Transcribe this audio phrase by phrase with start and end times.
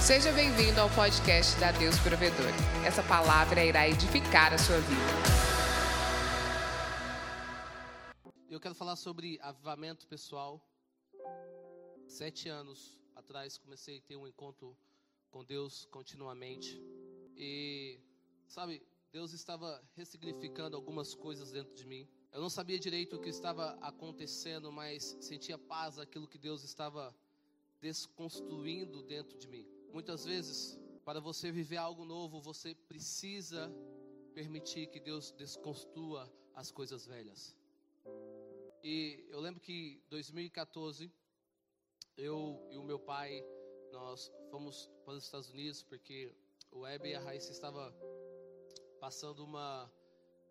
[0.00, 2.50] Seja bem-vindo ao podcast da Deus Provedor.
[2.86, 5.00] Essa palavra irá edificar a sua vida.
[8.48, 10.66] Eu quero falar sobre avivamento pessoal.
[12.08, 14.74] Sete anos atrás comecei a ter um encontro
[15.30, 16.82] com Deus continuamente.
[17.36, 18.00] E,
[18.48, 18.82] sabe,
[19.12, 22.08] Deus estava ressignificando algumas coisas dentro de mim.
[22.32, 27.14] Eu não sabia direito o que estava acontecendo, mas sentia paz aquilo que Deus estava
[27.82, 29.79] desconstruindo dentro de mim.
[29.92, 33.72] Muitas vezes, para você viver algo novo, você precisa
[34.34, 37.56] permitir que Deus desconstrua as coisas velhas.
[38.82, 41.12] E eu lembro que 2014
[42.16, 43.44] eu e o meu pai
[43.92, 46.34] nós fomos para os Estados Unidos porque
[46.70, 47.92] o Web e a Raíssa estava
[49.00, 49.90] passando uma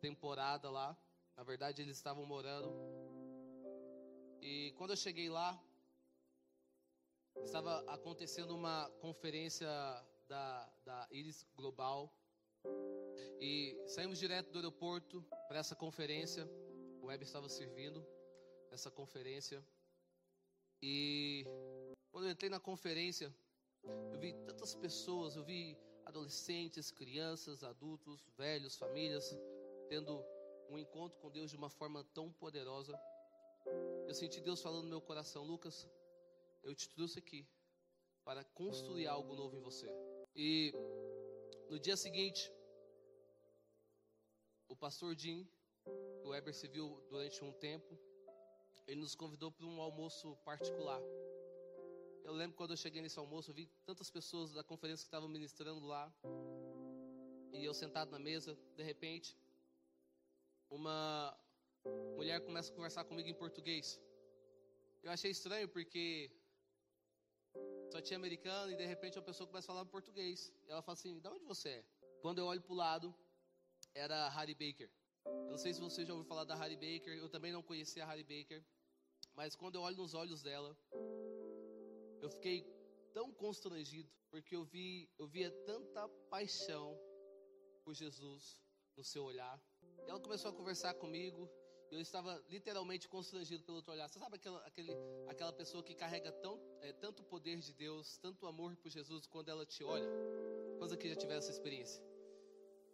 [0.01, 0.97] temporada lá.
[1.37, 2.73] Na verdade, eles estavam morando.
[4.41, 5.61] E quando eu cheguei lá,
[7.43, 9.67] estava acontecendo uma conferência
[10.27, 12.13] da, da Iris Global.
[13.39, 16.47] E saímos direto do aeroporto para essa conferência.
[17.01, 18.05] O Web estava servindo
[18.71, 19.63] essa conferência.
[20.81, 21.45] E
[22.11, 23.33] quando eu entrei na conferência,
[24.11, 29.37] eu vi tantas pessoas, eu vi adolescentes, crianças, adultos, velhos, famílias,
[29.87, 30.23] tendo
[30.69, 32.99] um encontro com Deus de uma forma tão poderosa.
[34.07, 35.87] Eu senti Deus falando no meu coração, Lucas,
[36.63, 37.47] eu te trouxe aqui
[38.23, 39.87] para construir algo novo em você.
[40.35, 40.73] E
[41.69, 42.51] no dia seguinte,
[44.67, 45.47] o pastor Jim,
[46.23, 47.97] o Weber se viu durante um tempo,
[48.87, 51.01] ele nos convidou para um almoço particular.
[52.23, 55.27] Eu lembro quando eu cheguei nesse almoço, eu vi tantas pessoas da conferência que estavam
[55.27, 56.13] ministrando lá.
[57.53, 59.35] E eu sentado na mesa, de repente,
[60.69, 61.35] uma
[62.15, 63.99] mulher começa a conversar comigo em português.
[65.01, 66.31] Eu achei estranho porque
[67.91, 70.53] só tinha americano e de repente uma pessoa começa a falar português.
[70.67, 71.85] E ela fala assim: "De onde você é?"
[72.21, 73.15] Quando eu olho para o lado,
[73.93, 74.89] era Harry Baker.
[75.25, 77.13] Eu não sei se você já ouviu falar da Harry Baker.
[77.17, 78.63] Eu também não conhecia a Harry Baker,
[79.33, 80.77] mas quando eu olho nos olhos dela,
[82.21, 82.65] eu fiquei
[83.13, 86.97] tão constrangido porque eu vi eu via tanta paixão
[87.83, 88.61] por Jesus
[88.95, 89.59] no seu olhar.
[90.05, 91.49] E ela começou a conversar comigo
[91.91, 94.07] eu estava literalmente constrangido pelo outro olhar.
[94.07, 94.91] Você sabe aquela, aquele,
[95.27, 99.49] aquela pessoa que carrega tão, é, tanto poder de Deus, tanto amor por Jesus quando
[99.49, 100.09] ela te olha?
[100.77, 102.03] Quantos aqui já tiveram essa experiência?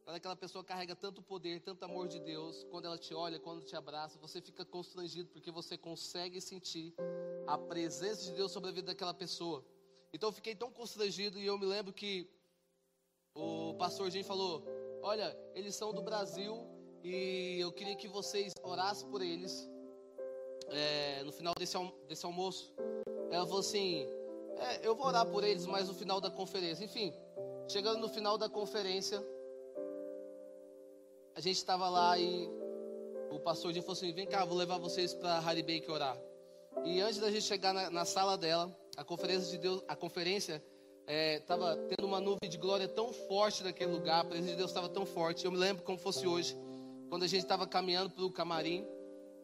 [0.03, 3.63] Quando aquela pessoa carrega tanto poder, tanto amor de Deus, quando ela te olha, quando
[3.63, 6.94] te abraça, você fica constrangido porque você consegue sentir
[7.47, 9.66] a presença de Deus sobre a vida daquela pessoa.
[10.13, 12.29] Então eu fiquei tão constrangido e eu me lembro que
[13.33, 14.63] o pastor Jim falou:
[15.01, 16.67] Olha, eles são do Brasil
[17.03, 19.67] e eu queria que vocês orassem por eles
[20.69, 21.77] é, no final desse,
[22.07, 22.73] desse almoço.
[23.31, 24.08] Ela falou assim:
[24.58, 26.84] é, Eu vou orar por eles, mas no final da conferência.
[26.84, 27.13] Enfim,
[27.68, 29.24] chegando no final da conferência
[31.36, 32.50] a gente estava lá e
[33.30, 36.18] o pastor falou assim: vem cá, vou levar vocês para Harry Baker orar.
[36.86, 40.63] E antes da gente chegar na, na, sala dela, a conferência de Deus, a conferência
[41.07, 44.72] estava é, tendo uma nuvem de glória tão forte naquele lugar, a presença de Deus
[44.72, 45.44] estava tão forte.
[45.44, 46.57] Eu me lembro como fosse hoje,
[47.09, 48.88] quando a gente estava caminhando para o camarim,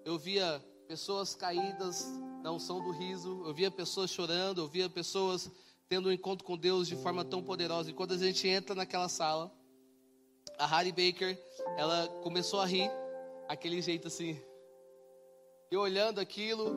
[0.05, 2.05] eu via pessoas caídas
[2.41, 5.49] na unção do riso, eu via pessoas chorando, eu via pessoas
[5.87, 7.89] tendo um encontro com Deus de forma tão poderosa.
[7.89, 9.51] E quando a gente entra naquela sala,
[10.57, 11.37] a Harry Baker,
[11.77, 12.89] ela começou a rir,
[13.47, 14.39] aquele jeito assim.
[15.69, 16.75] E olhando aquilo,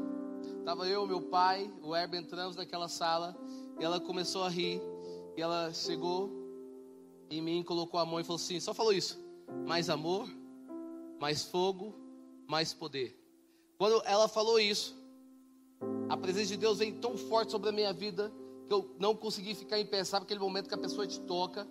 [0.65, 3.37] tava eu, meu pai, o Herb entramos naquela sala,
[3.79, 4.81] e ela começou a rir,
[5.37, 6.31] e ela chegou
[7.31, 9.19] em mim, colocou a mão e falou assim, só falou isso:
[9.67, 10.29] mais amor,
[11.21, 11.95] mais fogo,
[12.47, 13.19] mais poder.
[13.77, 15.04] Quando ela falou isso,
[16.09, 18.33] a presença de Deus veio tão forte sobre a minha vida
[18.67, 20.05] que eu não consegui ficar em pé.
[20.05, 21.67] Sabe aquele momento que a pessoa te toca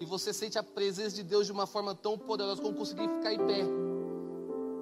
[0.00, 3.32] e você sente a presença de Deus de uma forma tão poderosa como conseguir ficar
[3.32, 3.60] em pé.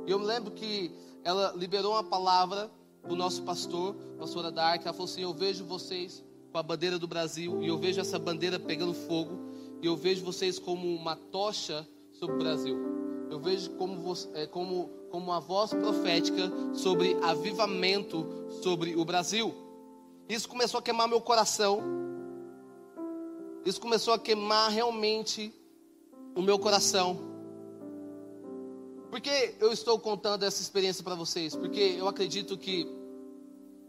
[0.06, 0.92] Eu me lembro que
[1.24, 2.70] ela liberou uma palavra
[3.02, 6.98] para o nosso pastor, pastora Dark, ela falou assim: Eu vejo vocês com a bandeira
[6.98, 9.38] do Brasil, e eu vejo essa bandeira pegando fogo,
[9.82, 12.95] e eu vejo vocês como uma tocha sobre o Brasil.
[13.30, 18.26] Eu vejo como, você, é, como, como uma voz profética sobre avivamento
[18.62, 19.54] sobre o Brasil.
[20.28, 21.80] Isso começou a queimar meu coração.
[23.64, 25.52] Isso começou a queimar realmente
[26.34, 27.18] o meu coração.
[29.10, 31.54] Por que eu estou contando essa experiência para vocês?
[31.56, 32.86] Porque eu acredito que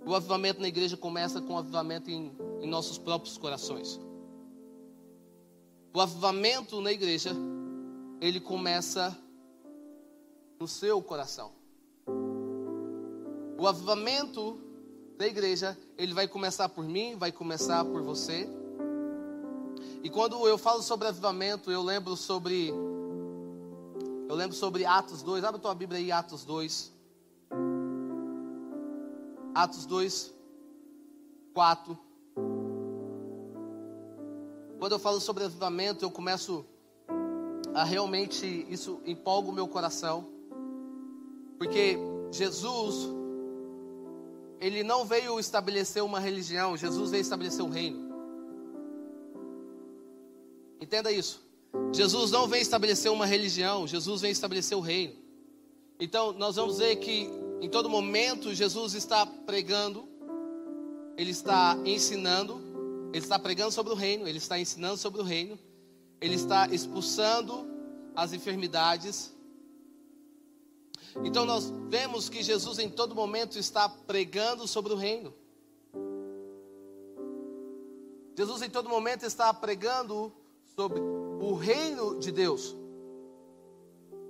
[0.05, 2.31] o avivamento na igreja começa com o avivamento em,
[2.61, 3.99] em nossos próprios corações.
[5.93, 7.35] O avivamento na igreja,
[8.21, 9.17] ele começa
[10.59, 11.51] no seu coração.
[13.59, 14.59] O avivamento
[15.17, 18.47] da igreja, ele vai começar por mim, vai começar por você
[20.03, 22.71] E quando eu falo sobre avivamento, eu lembro sobre
[24.29, 25.43] eu lembro sobre Atos 2.
[25.43, 26.93] Abre a tua Bíblia aí, Atos 2.
[29.55, 30.33] Atos 2,
[31.53, 31.97] 4.
[34.77, 36.65] Quando eu falo sobre avivamento, eu começo
[37.73, 40.36] a realmente, isso empolga o meu coração.
[41.57, 41.97] Porque
[42.31, 43.09] Jesus,
[44.59, 48.07] ele não veio estabelecer uma religião, Jesus veio estabelecer um reino.
[50.79, 51.41] Entenda isso.
[51.93, 55.13] Jesus não vem estabelecer uma religião, Jesus vem estabelecer o reino.
[55.99, 60.07] Então, nós vamos ver que em todo momento Jesus está pregando,
[61.17, 62.61] ele está ensinando,
[63.11, 65.57] ele está pregando sobre o reino, ele está ensinando sobre o reino,
[66.21, 67.65] ele está expulsando
[68.15, 69.33] as enfermidades.
[71.23, 75.33] Então nós vemos que Jesus em todo momento está pregando sobre o reino.
[78.35, 80.31] Jesus em todo momento está pregando
[80.75, 82.75] sobre o reino de Deus.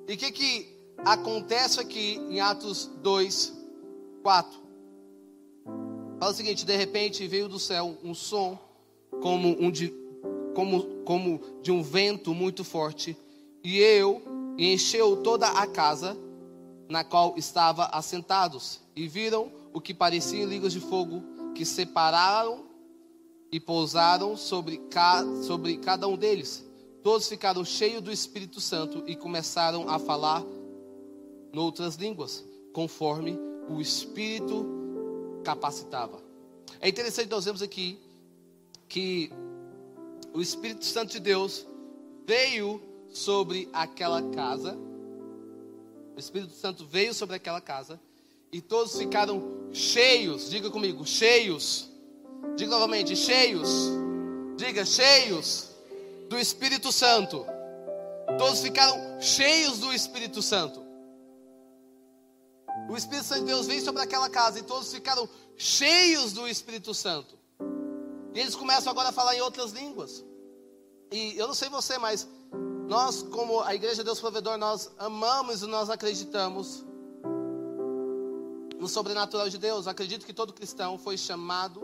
[0.08, 3.54] E o que, que acontece aqui em Atos 2,
[4.24, 4.60] 4?
[6.20, 8.58] Fala o seguinte: de repente veio do céu um som
[9.22, 9.94] como, um de,
[10.56, 13.18] como, como de um vento muito forte,
[13.64, 14.22] e eu
[14.58, 16.18] e encheu toda a casa
[16.90, 21.24] na qual estava assentados, e viram o que parecia línguas de fogo
[21.54, 22.66] que separaram
[23.52, 26.66] e pousaram sobre, ca, sobre cada um deles.
[27.04, 30.44] Todos ficaram cheios do Espírito Santo e começaram a falar
[31.54, 32.44] noutras línguas,
[32.74, 33.38] conforme
[33.70, 34.66] o Espírito
[35.44, 36.22] capacitava.
[36.80, 38.00] É interessante nós vemos aqui
[38.88, 39.32] que
[40.34, 41.66] o Espírito Santo de Deus
[42.26, 44.78] veio sobre aquela casa.
[46.18, 48.02] O Espírito Santo veio sobre aquela casa
[48.52, 50.50] e todos ficaram cheios.
[50.50, 51.88] Diga comigo, cheios.
[52.56, 53.70] Diga novamente, cheios.
[54.56, 55.70] Diga, cheios
[56.28, 57.46] do Espírito Santo.
[58.36, 60.84] Todos ficaram cheios do Espírito Santo.
[62.90, 66.96] O Espírito Santo de Deus veio sobre aquela casa e todos ficaram cheios do Espírito
[66.96, 67.38] Santo.
[68.34, 70.26] E eles começam agora a falar em outras línguas.
[71.12, 72.28] E eu não sei você, mas
[72.88, 76.86] nós, como a Igreja Deus Provedor, nós amamos e nós acreditamos
[78.80, 79.88] no sobrenatural de Deus.
[79.88, 81.82] Acredito que todo cristão foi chamado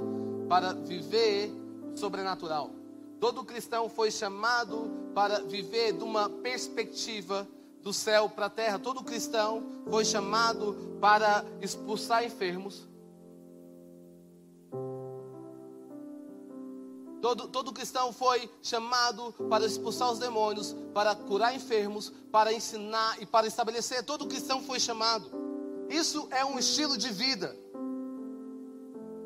[0.47, 1.51] para viver
[1.94, 2.71] sobrenatural.
[3.19, 7.45] Todo cristão foi chamado para viver de uma perspectiva
[7.81, 8.79] do céu para a terra.
[8.79, 12.88] Todo cristão foi chamado para expulsar enfermos
[17.23, 23.25] Todo, todo cristão foi chamado para expulsar os demônios, para curar enfermos, para ensinar e
[23.25, 24.03] para estabelecer.
[24.03, 25.31] Todo cristão foi chamado.
[25.89, 27.57] Isso é um estilo de vida.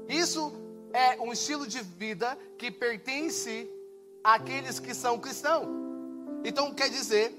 [0.07, 0.53] Isso
[0.93, 3.67] é um estilo de vida que pertence
[4.23, 5.67] àqueles que são cristãos.
[6.45, 7.33] Então quer dizer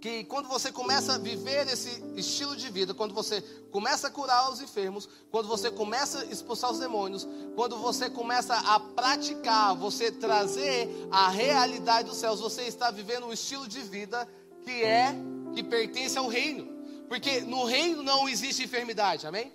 [0.00, 3.40] que quando você começa a viver esse estilo de vida, quando você
[3.70, 8.54] começa a curar os enfermos, quando você começa a expulsar os demônios, quando você começa
[8.54, 14.28] a praticar, você trazer a realidade dos céus, você está vivendo um estilo de vida
[14.62, 15.14] que é
[15.54, 16.78] que pertence ao reino.
[17.08, 19.52] Porque no reino não existe enfermidade, amém?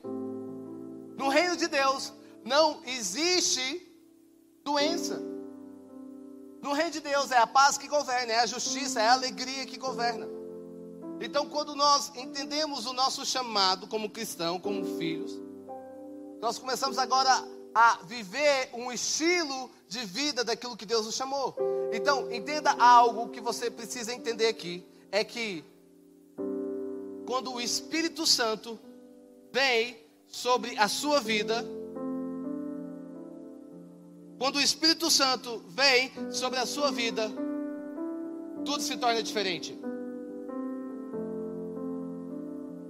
[1.18, 2.12] No reino de Deus
[2.44, 3.88] não existe
[4.64, 5.33] doença.
[6.64, 9.66] No reino de Deus é a paz que governa, é a justiça, é a alegria
[9.66, 10.26] que governa.
[11.20, 15.38] Então, quando nós entendemos o nosso chamado como cristão, como filhos,
[16.40, 17.30] nós começamos agora
[17.76, 21.54] a viver um estilo de vida daquilo que Deus nos chamou.
[21.92, 25.66] Então, entenda algo que você precisa entender aqui: é que
[27.26, 28.80] quando o Espírito Santo
[29.52, 29.98] vem
[30.30, 31.66] sobre a sua vida,
[34.44, 37.32] quando o Espírito Santo vem sobre a sua vida,
[38.66, 39.74] tudo se torna diferente.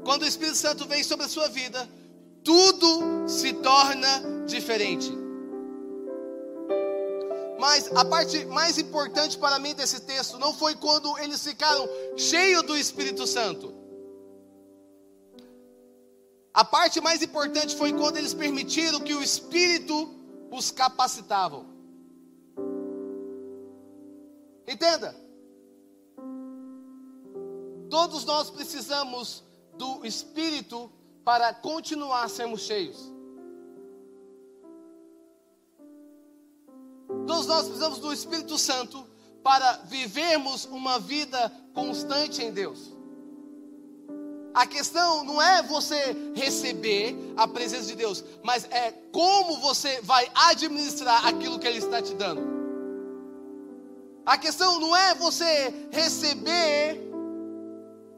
[0.04, 1.88] Quando o Espírito Santo vem sobre a sua vida,
[2.44, 4.10] tudo se torna
[4.48, 5.12] diferente.
[7.60, 12.64] Mas a parte mais importante para mim desse texto não foi quando eles ficaram cheios
[12.64, 13.72] do Espírito Santo.
[16.52, 20.23] A parte mais importante foi quando eles permitiram que o Espírito
[20.54, 21.66] os capacitavam.
[24.68, 25.16] Entenda.
[27.90, 29.44] Todos nós precisamos
[29.76, 30.92] do Espírito
[31.26, 33.12] para continuar sermos cheios.
[37.26, 39.08] Todos nós precisamos do Espírito Santo
[39.42, 42.93] para vivermos uma vida constante em Deus.
[44.54, 50.30] A questão não é você receber a presença de Deus, mas é como você vai
[50.36, 52.54] administrar aquilo que Ele está te dando.
[54.26, 57.02] A questão não é você receber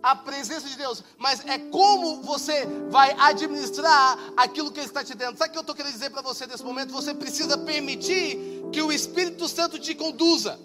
[0.04, 5.15] a presença de Deus, mas é como você vai administrar aquilo que Ele está te
[5.15, 5.38] dando.
[5.38, 6.92] Sabe o que eu estou querendo dizer para você nesse momento?
[6.92, 8.38] Você precisa permitir
[8.72, 10.60] que o Espírito Santo te conduza.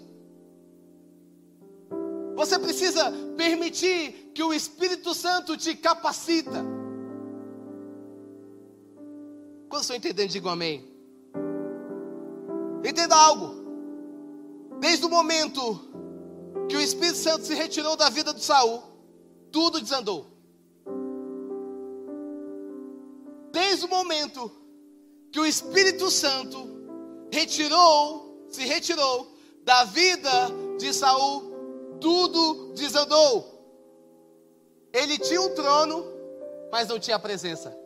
[2.41, 6.65] Você precisa permitir que o Espírito Santo te capacita.
[9.69, 10.83] Quando estão entendendo, digam amém.
[12.83, 13.53] Entenda algo.
[14.79, 15.81] Desde o momento
[16.67, 18.81] que o Espírito Santo se retirou da vida de Saul,
[19.51, 20.25] tudo desandou.
[23.51, 24.51] Desde o momento
[25.31, 26.57] que o Espírito Santo
[27.31, 29.31] retirou, se retirou
[29.63, 31.50] da vida de Saul,
[32.01, 33.61] tudo desandou.
[34.91, 36.03] Ele tinha um trono,
[36.71, 37.77] mas não tinha presença.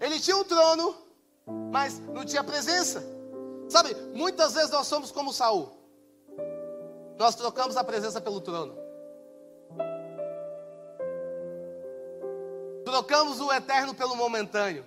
[0.00, 0.96] Ele tinha um trono,
[1.70, 3.04] mas não tinha presença.
[3.68, 5.68] Sabe, muitas vezes nós somos como Saul.
[7.18, 8.76] Nós trocamos a presença pelo trono.
[12.84, 14.84] Trocamos o eterno pelo momentâneo.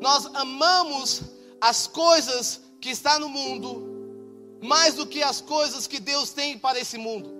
[0.00, 3.86] Nós amamos as coisas que está no mundo
[4.60, 7.30] mais do que as coisas que Deus tem para esse mundo.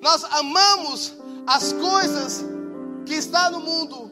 [0.00, 1.14] Nós amamos
[1.46, 2.44] as coisas
[3.06, 4.10] que está no mundo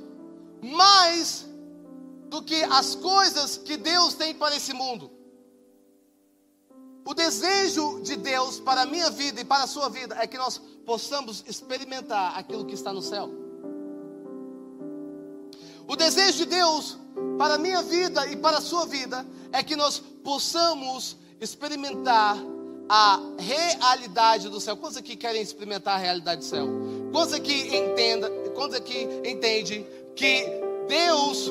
[0.63, 1.47] mais
[2.29, 5.11] do que as coisas que Deus tem para esse mundo.
[7.05, 10.39] O desejo de Deus para a minha vida e para a sua vida é que
[10.39, 13.50] nós possamos experimentar aquilo que está no céu.
[15.91, 16.97] O desejo de Deus
[17.37, 22.39] para a minha vida e para a sua vida é que nós possamos experimentar
[22.89, 24.77] a realidade do céu.
[24.77, 26.69] Quantos aqui querem experimentar a realidade do céu?
[27.11, 30.45] Quantos aqui entenda, quantos aqui entende que
[30.87, 31.51] Deus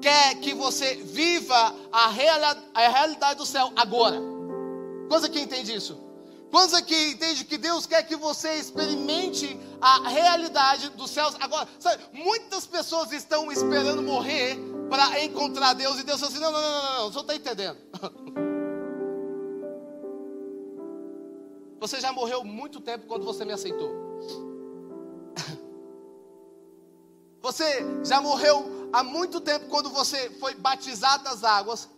[0.00, 4.18] quer que você viva a, a realidade do céu agora.
[5.06, 5.98] Quantos aqui entende isso?
[6.50, 11.68] Quantos aqui entende que Deus quer que você experimente a realidade dos céus agora?
[11.78, 16.60] Sabe, muitas pessoas estão esperando morrer para encontrar Deus e Deus fala assim: não, não,
[16.60, 17.78] não, não, não, você não está entendendo.
[21.80, 23.90] Você já morreu muito tempo quando você me aceitou.
[27.40, 31.88] Você já morreu há muito tempo quando você foi batizado das águas.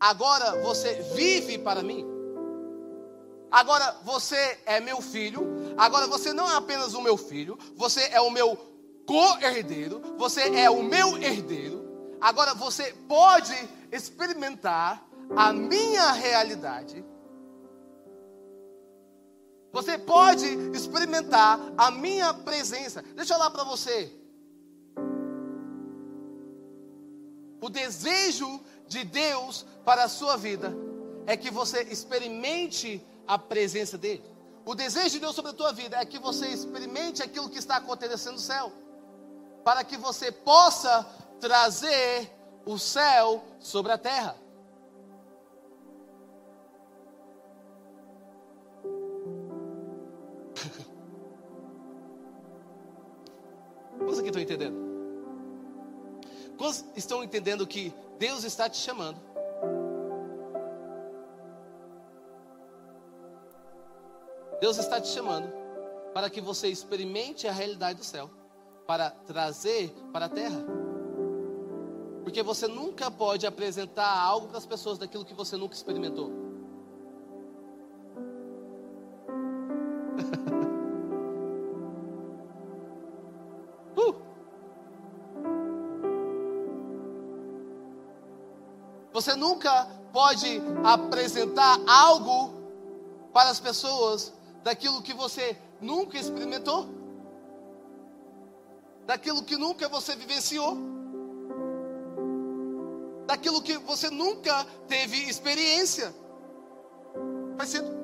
[0.00, 2.19] Agora você vive para mim.
[3.50, 5.74] Agora você é meu filho.
[5.76, 8.56] Agora você não é apenas o meu filho, você é o meu
[9.06, 12.16] co-herdeiro, você é o meu herdeiro.
[12.20, 13.56] Agora você pode
[13.90, 15.04] experimentar
[15.34, 17.04] a minha realidade.
[19.72, 23.02] Você pode experimentar a minha presença.
[23.02, 24.12] Deixa eu falar para você.
[27.60, 30.74] O desejo de Deus para a sua vida
[31.26, 34.24] é que você experimente a presença dEle.
[34.66, 37.76] O desejo de Deus sobre a tua vida é que você experimente aquilo que está
[37.76, 38.72] acontecendo no céu,
[39.64, 41.06] para que você possa
[41.38, 42.28] trazer
[42.66, 44.36] o céu sobre a terra.
[54.00, 54.76] Vocês aqui estão entendendo?
[56.58, 59.29] Quantos estão entendendo que Deus está te chamando?
[64.60, 65.50] Deus está te chamando
[66.12, 68.28] para que você experimente a realidade do céu,
[68.86, 70.62] para trazer para a terra.
[72.22, 76.30] Porque você nunca pode apresentar algo para as pessoas daquilo que você nunca experimentou.
[89.12, 92.54] Você nunca pode apresentar algo
[93.34, 96.88] para as pessoas daquilo que você nunca experimentou,
[99.06, 100.76] daquilo que nunca você vivenciou,
[103.26, 106.14] daquilo que você nunca teve experiência.
[107.56, 108.00] Faz sentido?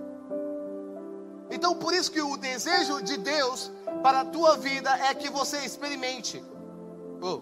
[1.51, 3.71] Então, por isso que o desejo de Deus
[4.03, 6.43] para a tua vida é que você experimente.
[7.21, 7.41] Oh.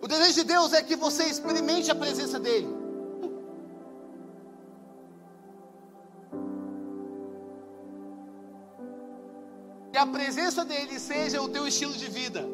[0.00, 2.81] O desejo de Deus é que você experimente a presença dEle.
[10.02, 12.44] a presença dele seja o teu estilo de vida.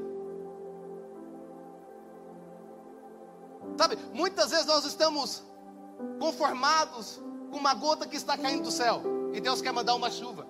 [3.78, 5.42] Sabe, muitas vezes nós estamos
[6.20, 7.18] conformados
[7.50, 9.02] com uma gota que está caindo do céu
[9.32, 10.46] e Deus quer mandar uma chuva.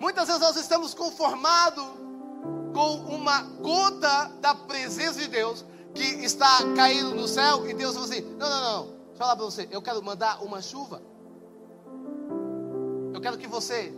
[0.00, 1.86] Muitas vezes nós estamos conformados
[2.74, 5.64] com uma gota da presença de Deus
[5.94, 9.68] que está caindo no céu e Deus fala assim: não, não, não, falar para você,
[9.70, 11.02] eu quero mandar uma chuva.
[13.12, 13.92] Eu quero que você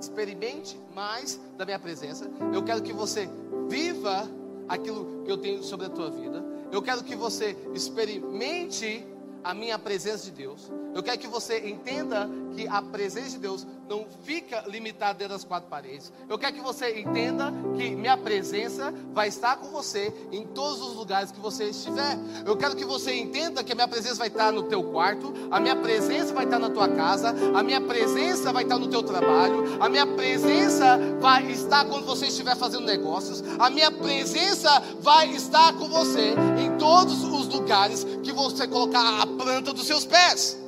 [0.00, 2.28] experimente mais da minha presença.
[2.52, 3.28] Eu quero que você
[3.68, 4.28] viva
[4.68, 6.42] aquilo que eu tenho sobre a tua vida.
[6.72, 9.06] Eu quero que você experimente
[9.44, 10.72] a minha presença de Deus.
[10.94, 15.44] Eu quero que você entenda que a presença de Deus não fica limitada dentro das
[15.44, 16.12] quatro paredes.
[16.28, 20.94] Eu quero que você entenda que minha presença vai estar com você em todos os
[20.94, 22.18] lugares que você estiver.
[22.44, 25.60] Eu quero que você entenda que a minha presença vai estar no teu quarto, a
[25.60, 29.82] minha presença vai estar na tua casa, a minha presença vai estar no teu trabalho,
[29.82, 35.72] a minha presença vai estar quando você estiver fazendo negócios, a minha presença vai estar
[35.74, 40.63] com você em todos os lugares que você colocar a planta dos seus pés.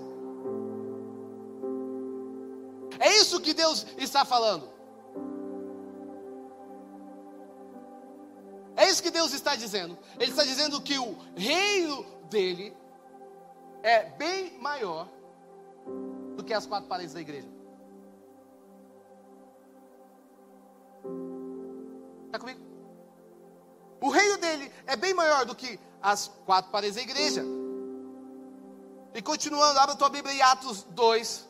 [3.06, 4.68] É isso que Deus está falando.
[8.74, 9.96] É isso que Deus está dizendo.
[10.18, 12.76] Ele está dizendo que o reino dele
[13.80, 15.08] é bem maior
[16.36, 17.48] do que as quatro paredes da igreja.
[22.26, 22.60] Está comigo?
[24.00, 27.44] O reino dele é bem maior do que as quatro paredes da igreja.
[29.14, 31.45] E continuando, abra tua Bíblia em Atos 2.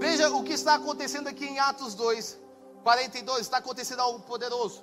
[0.00, 2.38] Veja o que está acontecendo aqui em Atos 2,
[2.82, 3.40] 42.
[3.42, 4.82] Está acontecendo algo poderoso.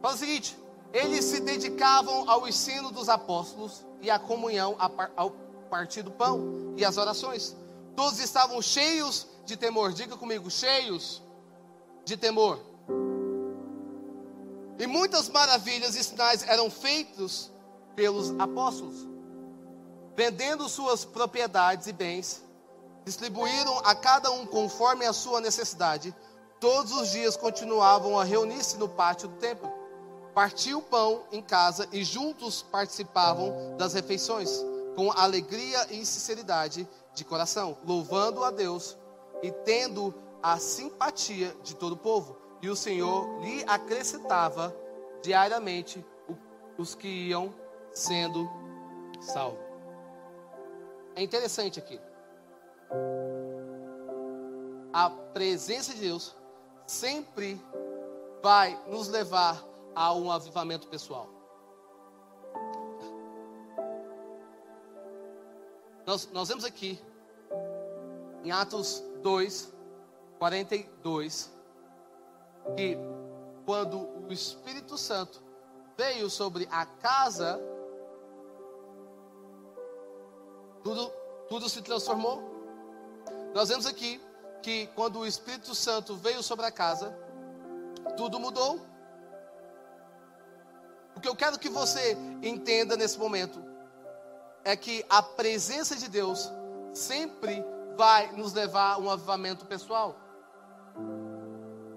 [0.00, 0.58] Fala o seguinte:
[0.90, 4.74] eles se dedicavam ao ensino dos apóstolos e à comunhão,
[5.14, 5.32] ao
[5.68, 7.54] partir do pão e às orações.
[7.94, 9.92] Todos estavam cheios de temor.
[9.92, 11.22] Diga comigo, cheios
[12.06, 12.58] de temor.
[14.78, 17.50] E muitas maravilhas e sinais eram feitos
[17.94, 19.13] pelos apóstolos.
[20.16, 22.42] Vendendo suas propriedades e bens,
[23.04, 26.14] distribuíram a cada um conforme a sua necessidade.
[26.60, 29.70] Todos os dias continuavam a reunir-se no pátio do templo.
[30.32, 34.64] Partiam o pão em casa e juntos participavam das refeições,
[34.96, 38.96] com alegria e sinceridade de coração, louvando a Deus
[39.42, 42.36] e tendo a simpatia de todo o povo.
[42.62, 44.74] E o Senhor lhe acrescentava
[45.22, 46.04] diariamente
[46.78, 47.52] os que iam
[47.92, 48.48] sendo
[49.20, 49.63] salvos.
[51.16, 52.00] É interessante aqui.
[54.92, 56.34] A presença de Deus
[56.86, 57.60] sempre
[58.42, 61.28] vai nos levar a um avivamento pessoal.
[66.06, 67.00] Nós, nós vemos aqui
[68.42, 69.72] em Atos 2,
[70.38, 71.50] 42,
[72.76, 72.98] que
[73.64, 75.42] quando o Espírito Santo
[75.96, 77.58] veio sobre a casa,
[80.84, 81.10] tudo,
[81.48, 82.42] tudo se transformou.
[83.54, 84.20] Nós vemos aqui
[84.62, 87.16] que quando o Espírito Santo veio sobre a casa,
[88.16, 88.78] tudo mudou.
[91.16, 93.62] O que eu quero que você entenda nesse momento
[94.62, 96.50] é que a presença de Deus
[96.92, 97.64] sempre
[97.96, 100.16] vai nos levar a um avivamento pessoal.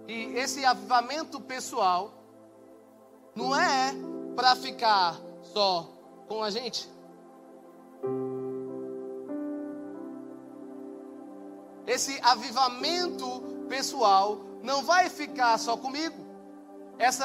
[0.08, 2.13] E esse avivamento pessoal
[3.36, 3.93] não é
[4.36, 5.17] para ficar
[5.54, 5.89] só
[6.28, 6.97] com a gente.
[11.88, 16.28] Esse avivamento pessoal não vai ficar só comigo.
[17.00, 17.23] Esse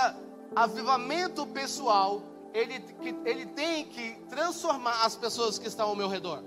[0.55, 2.23] avivamento pessoal,
[2.55, 2.85] ele,
[3.25, 6.45] ele tem que transformar as pessoas que estão ao meu redor.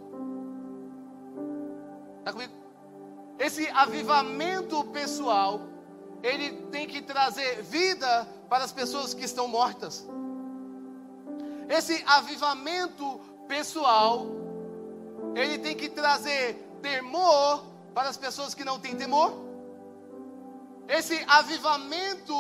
[2.20, 2.54] Está comigo?
[3.38, 5.60] Esse avivamento pessoal,
[6.24, 10.08] ele tem que trazer vida para as pessoas que estão mortas.
[11.68, 14.26] Esse avivamento pessoal,
[15.36, 19.34] ele tem que trazer temor para as pessoas que não têm temor.
[20.88, 22.36] Esse avivamento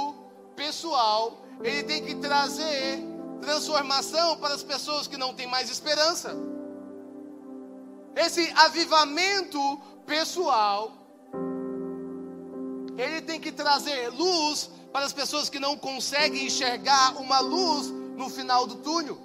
[0.55, 2.99] pessoal, ele tem que trazer
[3.41, 6.35] transformação para as pessoas que não têm mais esperança
[8.15, 9.59] esse avivamento
[10.05, 10.93] pessoal,
[12.97, 18.29] ele tem que trazer luz para as pessoas que não conseguem enxergar uma luz no
[18.29, 19.19] final do túnel.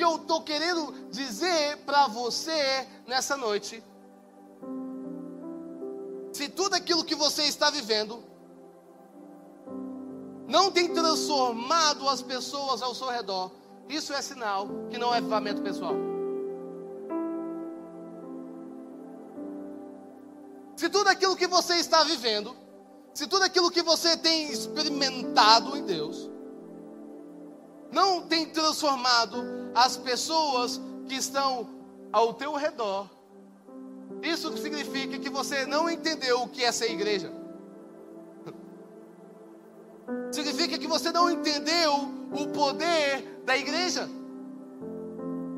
[0.00, 3.84] Que eu estou querendo dizer para você nessa noite,
[6.32, 8.24] se tudo aquilo que você está vivendo
[10.48, 13.50] não tem transformado as pessoas ao seu redor,
[13.90, 15.92] isso é sinal que não é avivamento pessoal.
[20.76, 22.56] Se tudo aquilo que você está vivendo,
[23.12, 26.30] se tudo aquilo que você tem experimentado em Deus,
[27.92, 31.68] não tem transformado as pessoas que estão
[32.12, 33.08] ao teu redor,
[34.22, 37.32] isso significa que você não entendeu o que é ser igreja.
[40.32, 41.92] Significa que você não entendeu
[42.32, 44.08] o poder da igreja.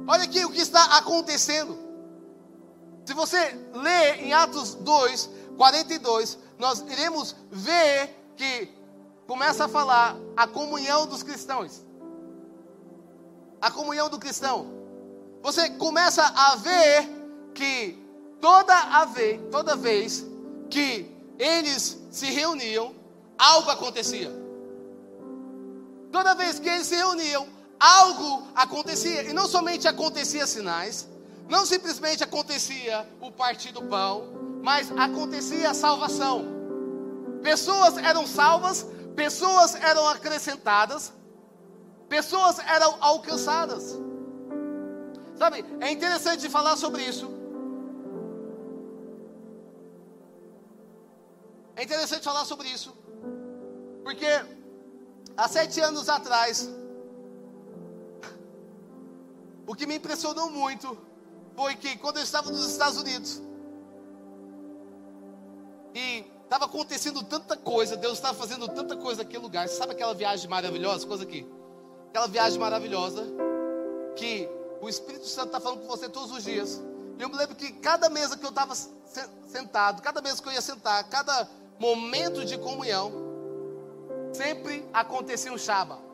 [0.06, 1.78] Olha aqui o que está acontecendo.
[3.04, 3.36] Se você
[3.74, 8.68] ler em Atos 2, 42, nós iremos ver que
[9.26, 11.82] começa a falar a comunhão dos cristãos.
[13.62, 14.66] A comunhão do cristão.
[15.42, 17.08] Você começa a ver
[17.54, 17.98] que
[18.40, 20.26] toda a vez, toda vez
[20.68, 22.94] que eles se reuniam,
[23.38, 24.30] algo acontecia.
[26.10, 27.46] Toda vez que eles se reuniam,
[27.78, 29.22] algo acontecia.
[29.22, 31.08] E não somente acontecia sinais,
[31.48, 34.28] não simplesmente acontecia o partir do pão,
[34.62, 36.46] mas acontecia a salvação.
[37.42, 41.12] Pessoas eram salvas, pessoas eram acrescentadas,
[42.12, 43.98] pessoas eram alcançadas.
[45.34, 47.26] Sabe, é interessante falar sobre isso.
[51.74, 52.90] É interessante falar sobre isso,
[54.04, 54.30] porque
[55.38, 56.68] há sete anos atrás,
[59.66, 60.88] o que me impressionou muito
[61.56, 63.40] foi que quando eu estava nos Estados Unidos
[65.94, 69.66] e estava acontecendo tanta coisa, Deus estava fazendo tanta coisa naquele lugar.
[69.66, 71.42] Sabe aquela viagem maravilhosa, coisa aqui?
[72.12, 73.24] Aquela viagem maravilhosa
[74.14, 74.46] que
[74.82, 76.78] o Espírito Santo está falando com você todos os dias.
[77.18, 78.74] E eu me lembro que cada mesa que eu estava
[79.48, 81.48] sentado, cada mesa que eu ia sentar, cada
[81.78, 83.10] momento de comunhão,
[84.34, 86.12] sempre acontecia um Shaba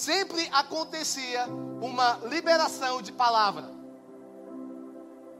[0.00, 1.46] sempre acontecia
[1.80, 3.70] uma liberação de palavra.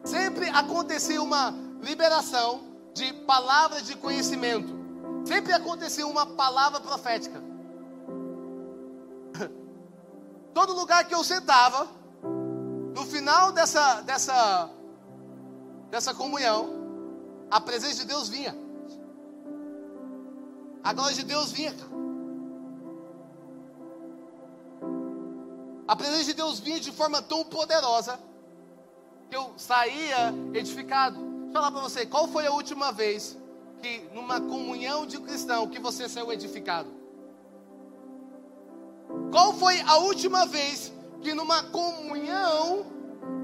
[0.04, 2.60] Sempre acontecia uma liberação
[2.92, 4.78] de palavra de conhecimento.
[5.24, 7.49] Sempre acontecia uma palavra profética.
[10.52, 11.86] Todo lugar que eu sentava,
[12.94, 14.70] no final dessa, dessa,
[15.90, 16.70] dessa comunhão,
[17.50, 18.56] a presença de Deus vinha.
[20.82, 21.74] A glória de Deus vinha.
[25.86, 28.18] A presença de Deus vinha de forma tão poderosa
[29.28, 31.16] que eu saía edificado.
[31.18, 33.36] Deixa eu falar para você, qual foi a última vez
[33.80, 36.99] que numa comunhão de cristão que você saiu edificado?
[39.30, 42.86] Qual foi a última vez que numa comunhão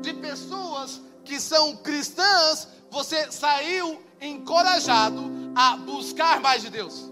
[0.01, 5.23] de pessoas que são cristãs, você saiu encorajado
[5.55, 7.11] a buscar mais de Deus?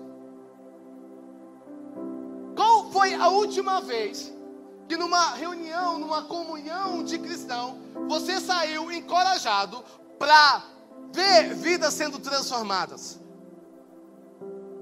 [2.56, 4.32] Qual foi a última vez
[4.88, 9.82] que numa reunião, numa comunhão de cristão, você saiu encorajado
[10.18, 10.62] para
[11.12, 13.18] ver vidas sendo transformadas?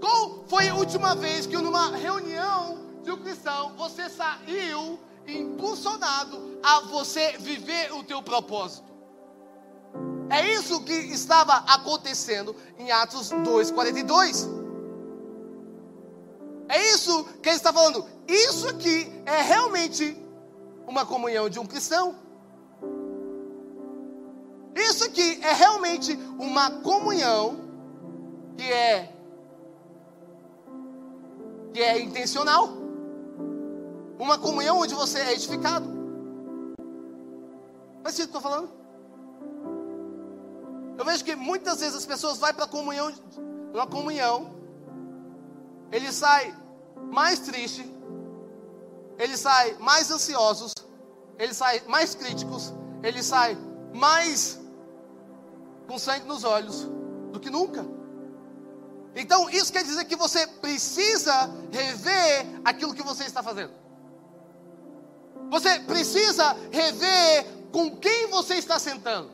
[0.00, 6.80] Qual foi a última vez que numa reunião de um cristão você saiu impulsionado a
[6.80, 8.92] você viver o teu propósito?
[10.30, 14.48] É isso que estava acontecendo em Atos 2:42.
[16.68, 18.06] É isso que ele está falando.
[18.26, 20.16] Isso aqui é realmente
[20.86, 22.16] uma comunhão de um cristão.
[24.74, 27.60] Isso aqui é realmente uma comunhão
[28.56, 29.12] que é
[31.74, 32.81] que é intencional.
[34.22, 35.84] Uma comunhão onde você é edificado.
[38.04, 38.70] Faz sentido o que eu estou falando?
[40.96, 43.12] Eu vejo que muitas vezes as pessoas vão para a comunhão,
[43.74, 44.54] uma comunhão,
[45.90, 46.54] ele sai
[47.10, 47.84] mais triste,
[49.18, 50.72] ele sai mais ansiosos,
[51.36, 53.58] ele sai mais críticos, ele sai
[53.92, 54.60] mais
[55.88, 56.88] com sangue nos olhos
[57.32, 57.84] do que nunca.
[59.16, 63.81] Então, isso quer dizer que você precisa rever aquilo que você está fazendo.
[65.50, 69.30] Você precisa rever com quem você está sentando.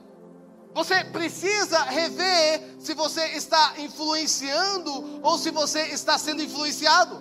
[0.75, 7.21] Você precisa rever se você está influenciando ou se você está sendo influenciado.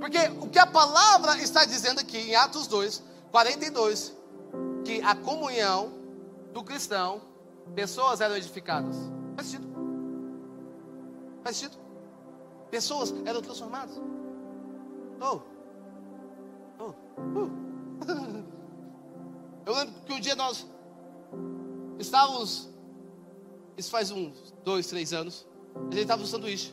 [0.00, 4.12] Porque o que a palavra está dizendo aqui em Atos 2, 42,
[4.84, 5.92] que a comunhão
[6.52, 7.22] do cristão,
[7.74, 8.96] pessoas eram edificadas.
[9.36, 9.76] Faz sentido?
[11.42, 11.78] Faz sentido?
[12.70, 13.96] Pessoas eram transformadas.
[15.20, 15.55] Oh.
[19.66, 20.66] Eu lembro que um dia nós
[21.98, 22.68] estávamos,
[23.76, 26.72] isso faz uns dois, três anos, a gente estava no sanduíche.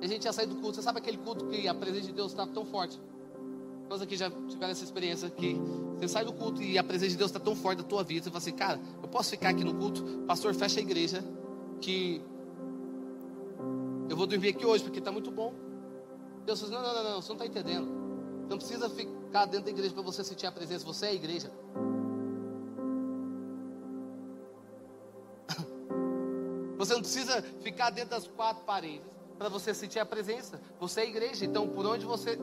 [0.00, 0.76] A gente ia sair do culto.
[0.76, 3.00] Você sabe aquele culto que a presença de Deus está tão forte?
[3.88, 5.56] Nós aqui já tiveram essa experiência que
[5.96, 8.24] você sai do culto e a presença de Deus está tão forte da tua vida.
[8.24, 10.04] Você fala assim, cara, eu posso ficar aqui no culto?
[10.26, 11.24] Pastor, fecha a igreja.
[11.80, 12.22] Que
[14.08, 15.52] eu vou dormir aqui hoje porque está muito bom.
[16.46, 17.97] Deus diz, não, não, não, não, você não está entendendo.
[18.48, 20.84] Não precisa ficar dentro da igreja para você sentir a presença.
[20.84, 21.52] Você é a igreja.
[26.78, 29.06] Você não precisa ficar dentro das quatro paredes
[29.36, 30.60] para você sentir a presença.
[30.80, 31.44] Você é a igreja.
[31.44, 32.38] Então, por onde você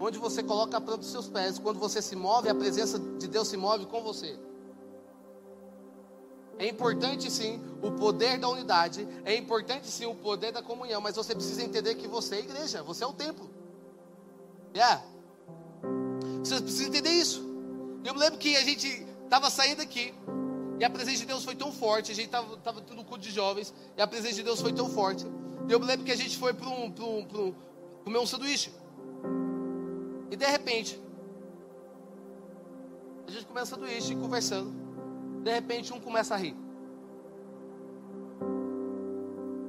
[0.00, 3.26] onde você coloca a planta dos seus pés, quando você se move, a presença de
[3.26, 4.38] Deus se move com você.
[6.58, 11.16] É importante sim o poder da unidade, é importante sim o poder da comunhão, mas
[11.16, 13.48] você precisa entender que você é a igreja, você é o templo.
[14.74, 15.13] Yeah.
[16.44, 17.40] Você precisa entender isso.
[18.04, 18.86] Eu me lembro que a gente
[19.24, 20.12] estava saindo aqui
[20.78, 23.72] e a presença de Deus foi tão forte, a gente estava tendo culto de jovens
[23.96, 25.24] e a presença de Deus foi tão forte.
[25.66, 27.54] E eu me lembro que a gente foi para um, um, um,
[28.04, 28.70] comer um sanduíche.
[30.30, 31.00] E de repente,
[33.26, 34.70] a gente começa um sanduíche conversando.
[35.42, 36.54] De repente um começa a rir.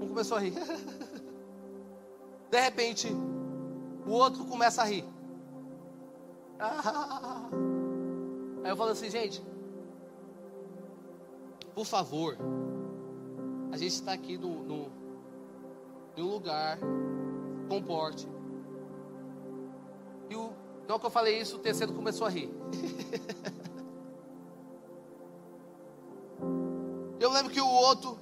[0.01, 0.53] Um começou a rir.
[2.51, 3.07] De repente,
[4.05, 5.14] o outro começa a rir.
[8.63, 9.43] Aí eu falo assim, gente,
[11.73, 12.37] por favor,
[13.71, 14.91] a gente está aqui no, no,
[16.15, 16.77] em lugar,
[17.67, 18.27] comporte.
[20.29, 20.53] E o,
[20.87, 22.49] não que eu falei isso, o terceiro começou a rir.
[27.19, 28.17] eu lembro que o outro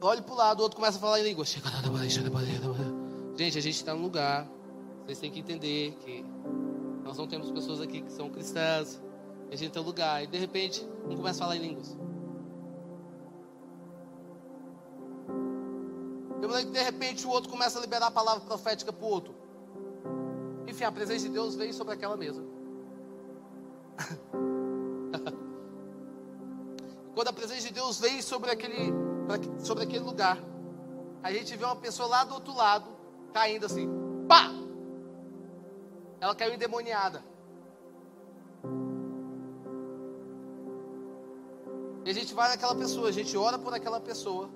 [0.00, 1.44] olha para o lado, o outro começa a falar em língua.
[1.44, 1.62] Gente,
[3.58, 4.48] a gente está num lugar,
[5.04, 6.24] vocês têm que entender que
[7.04, 9.00] nós não temos pessoas aqui que são cristãs.
[9.50, 11.96] A gente tem lugar, e de repente, um começa a falar em línguas.
[16.72, 19.32] De repente o outro começa a liberar a palavra profética para o outro.
[20.66, 22.42] Enfim, a presença de Deus veio sobre aquela mesa.
[27.14, 28.92] Quando a presença de Deus veio sobre aquele,
[29.58, 30.38] sobre aquele lugar,
[31.22, 32.86] a gente vê uma pessoa lá do outro lado
[33.32, 33.88] caindo assim,
[34.28, 34.50] pá!
[36.20, 37.24] Ela caiu endemoniada.
[42.04, 44.50] E a gente vai naquela pessoa, a gente ora por aquela pessoa.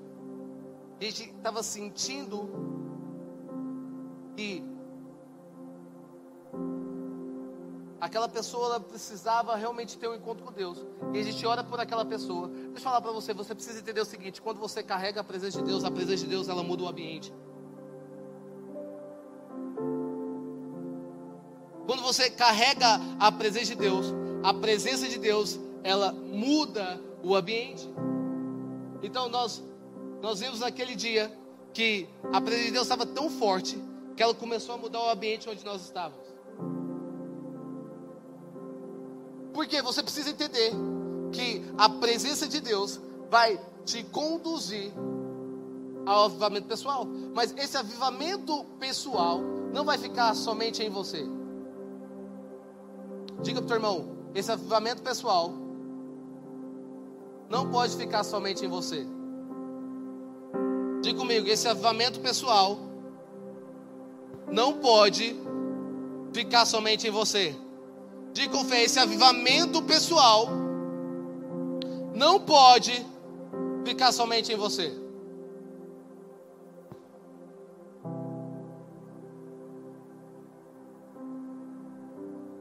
[1.01, 2.49] A gente estava sentindo
[4.37, 4.65] que
[8.01, 10.85] aquela pessoa precisava realmente ter um encontro com Deus.
[11.13, 12.49] E a gente ora por aquela pessoa.
[12.49, 15.59] Deixa eu falar para você, você precisa entender o seguinte: quando você carrega a presença
[15.59, 17.33] de Deus, a presença de Deus ela muda o ambiente.
[22.15, 24.07] Você carrega a presença de Deus,
[24.43, 27.89] a presença de Deus ela muda o ambiente.
[29.03, 29.63] Então nós
[30.23, 31.31] nós vimos naquele dia
[31.73, 33.79] que a presença de Deus estava tão forte
[34.17, 36.25] que ela começou a mudar o ambiente onde nós estávamos.
[39.53, 40.73] Porque você precisa entender
[41.33, 44.93] que a presença de Deus vai te conduzir
[46.07, 47.05] ao avivamento pessoal.
[47.35, 49.41] Mas esse avivamento pessoal
[49.73, 51.29] não vai ficar somente em você.
[53.45, 54.05] Diga para o teu irmão:
[54.35, 55.53] esse avivamento pessoal
[57.51, 59.07] não pode ficar somente em você.
[61.03, 62.79] Diga comigo: esse avivamento pessoal
[64.51, 65.37] não pode
[66.33, 67.55] ficar somente em você.
[68.33, 70.49] Diga com fé: esse avivamento pessoal
[72.15, 73.05] não pode
[73.85, 75.05] ficar somente em você.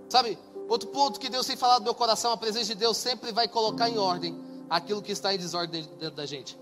[0.09, 3.31] Sabe, outro ponto que Deus tem falado no meu coração, a presença de Deus sempre
[3.31, 6.57] vai colocar em ordem aquilo que está em desordem dentro da gente.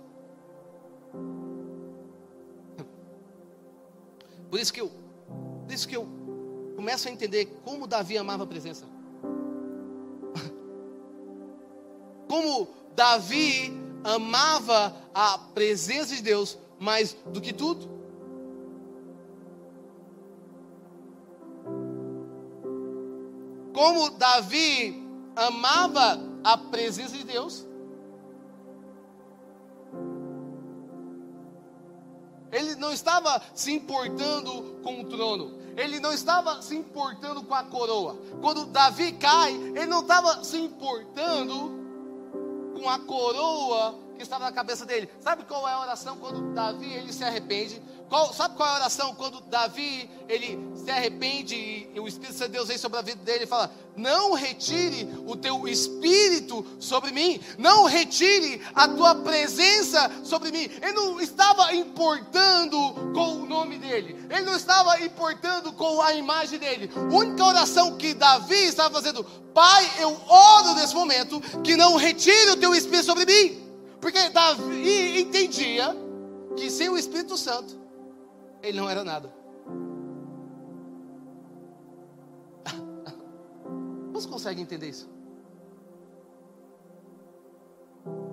[4.49, 4.91] Por isso que eu,
[5.65, 6.05] por isso que eu
[6.75, 8.85] começo a entender como Davi amava a presença.
[12.27, 13.71] Como Davi
[14.03, 18.00] amava a presença de Deus mais do que tudo.
[23.81, 25.03] Como Davi
[25.35, 27.65] amava a presença de Deus.
[32.51, 35.57] Ele não estava se importando com o trono.
[35.75, 38.19] Ele não estava se importando com a coroa.
[38.39, 41.71] Quando Davi cai, ele não estava se importando
[42.79, 45.09] com a coroa que estava na cabeça dele.
[45.19, 47.81] Sabe qual é a oração quando Davi ele se arrepende?
[48.11, 49.15] Qual, sabe qual é a oração?
[49.15, 53.23] Quando Davi ele se arrepende e o Espírito Santo de Deus vem sobre a vida
[53.23, 60.11] dele e fala: Não retire o teu espírito sobre mim, não retire a tua presença
[60.25, 60.69] sobre mim.
[60.81, 62.77] Ele não estava importando
[63.13, 66.91] com o nome dele, ele não estava importando com a imagem dele.
[66.93, 72.51] A única oração que Davi estava fazendo: Pai, eu oro nesse momento que não retire
[72.51, 73.63] o teu espírito sobre mim,
[74.01, 75.95] porque Davi entendia
[76.57, 77.79] que sem o Espírito Santo
[78.61, 79.33] ele não era nada.
[84.11, 85.09] Quantos conseguem entender isso?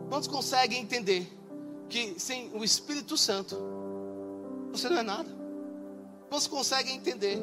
[0.08, 1.30] Quantos conseguem entender
[1.88, 3.56] que sem o Espírito Santo
[4.72, 5.28] você não é nada?
[6.28, 7.38] Quantos conseguem entender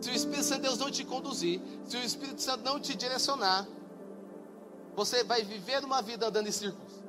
[0.00, 2.94] se o Espírito Santo de Deus não te conduzir, se o Espírito Santo não te
[2.96, 3.66] direcionar,
[4.94, 7.03] você vai viver uma vida andando em círculos?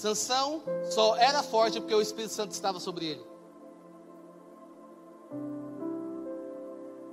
[0.00, 3.22] Sansão só era forte porque o Espírito Santo estava sobre ele.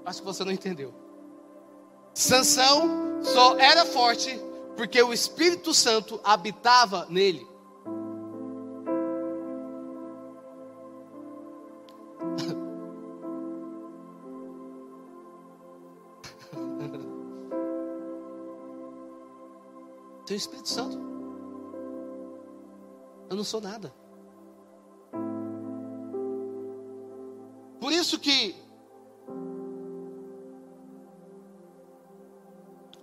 [0.06, 0.94] Acho que você não entendeu.
[2.14, 4.40] Sansão só era forte
[4.78, 7.46] porque o Espírito Santo habitava nele.
[20.26, 21.07] Tem o Espírito Santo.
[23.30, 23.94] Eu não sou nada.
[27.80, 28.56] Por isso que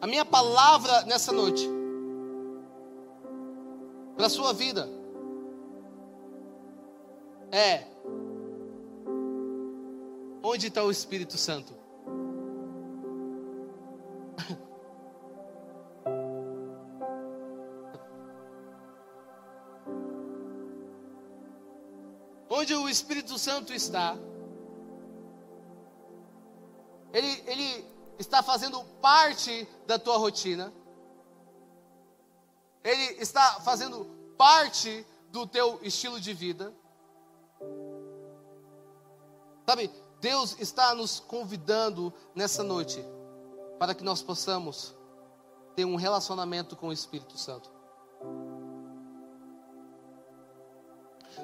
[0.01, 1.69] a minha palavra nessa noite
[4.17, 4.89] para a sua vida
[7.51, 7.85] é
[10.43, 11.84] onde está o Espírito Santo?
[22.95, 24.17] Espírito Santo está,
[27.13, 27.85] ele, ele
[28.21, 30.73] está fazendo parte da tua rotina,
[32.85, 34.05] ele está fazendo
[34.39, 36.73] parte do teu estilo de vida.
[39.67, 43.05] Sabe, Deus está nos convidando nessa noite
[43.77, 44.95] para que nós possamos
[45.75, 47.74] ter um relacionamento com o Espírito Santo.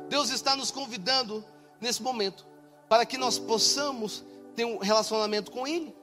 [0.09, 1.45] Deus está nos convidando
[1.81, 2.47] nesse momento
[2.89, 5.95] para que nós possamos ter um relacionamento com Ele.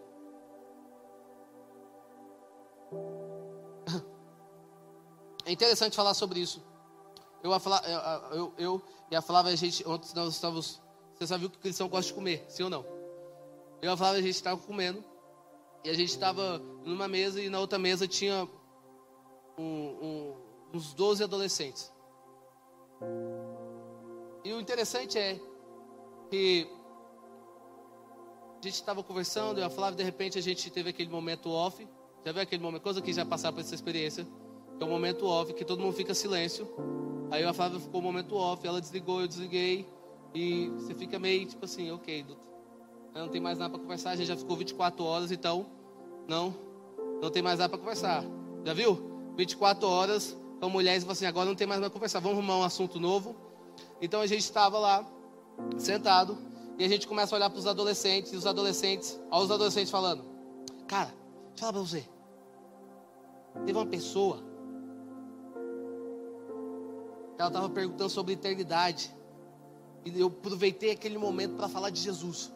[5.46, 6.62] É interessante falar sobre isso.
[7.42, 7.82] Eu, a falar,
[8.34, 10.82] eu, eu e a Flávia, a gente, ontem nós estávamos.
[11.18, 12.84] Você o que cristão gosta de comer, sim ou não?
[13.82, 15.02] Eu e a Flávia, a gente estava comendo.
[15.86, 18.46] E a gente estava numa mesa e na outra mesa tinha
[19.58, 20.36] um, um,
[20.74, 21.94] uns 12 adolescentes.
[24.48, 25.38] E o interessante é
[26.30, 26.66] que
[28.62, 31.86] a gente estava conversando, eu falava, de repente a gente teve aquele momento off.
[32.26, 32.82] Já viu aquele momento?
[32.82, 34.26] Coisa que já passaram por essa experiência.
[34.78, 36.66] Que é um momento off, que todo mundo fica silêncio.
[37.30, 39.86] Aí a Flávia ficou um momento off, ela desligou, eu desliguei.
[40.34, 42.26] E você fica meio tipo assim, ok,
[43.14, 44.12] não tem mais nada para conversar.
[44.12, 45.66] A gente já ficou 24 horas, então
[46.26, 46.56] não,
[47.22, 48.24] não tem mais nada para conversar.
[48.64, 49.34] Já viu?
[49.36, 52.22] 24 horas com mulheres e assim, agora não tem mais nada para conversar.
[52.22, 53.47] Vamos arrumar um assunto novo.
[54.02, 55.06] Então a gente estava lá,
[55.78, 56.38] sentado,
[56.78, 59.90] e a gente começa a olhar para os adolescentes, e os adolescentes, olha os adolescentes
[59.90, 60.24] falando,
[60.88, 62.08] cara, deixa eu falar para você.
[63.66, 64.44] Teve uma pessoa,
[67.40, 69.16] ela estava perguntando sobre eternidade,
[70.06, 72.54] e eu aproveitei aquele momento para falar de Jesus.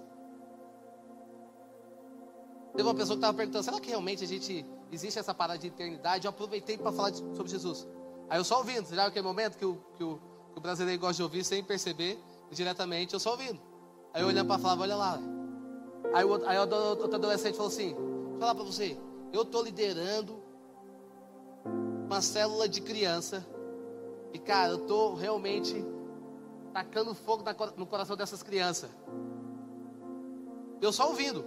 [2.75, 5.67] Teve uma pessoa que estava perguntando, será que realmente a gente existe essa parada de
[5.67, 6.25] eternidade?
[6.25, 7.87] Eu aproveitei para falar de, sobre Jesus.
[8.29, 11.15] Aí eu só ouvindo, já aquele momento que o, que o que o brasileiro gosta
[11.15, 12.19] de ouvir sem perceber
[12.51, 13.59] diretamente, eu só ouvindo.
[14.13, 15.19] Aí eu olhando para falar, olha lá.
[16.13, 18.97] Aí, o, aí outro adolescente falou assim: Vou falar para você,
[19.31, 20.41] eu estou liderando
[22.05, 23.45] uma célula de criança.
[24.33, 25.85] E cara, eu estou realmente
[26.73, 27.43] tacando fogo
[27.77, 28.89] no coração dessas crianças.
[30.81, 31.45] Eu só ouvindo.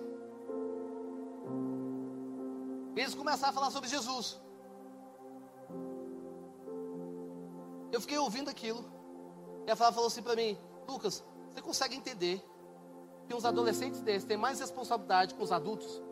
[2.96, 4.40] Eles começaram a falar sobre Jesus.
[7.90, 8.93] Eu fiquei ouvindo aquilo.
[9.66, 12.44] E a Flávia falou assim para mim: Lucas, você consegue entender
[13.26, 16.02] que uns adolescentes desses têm mais responsabilidade com os adultos?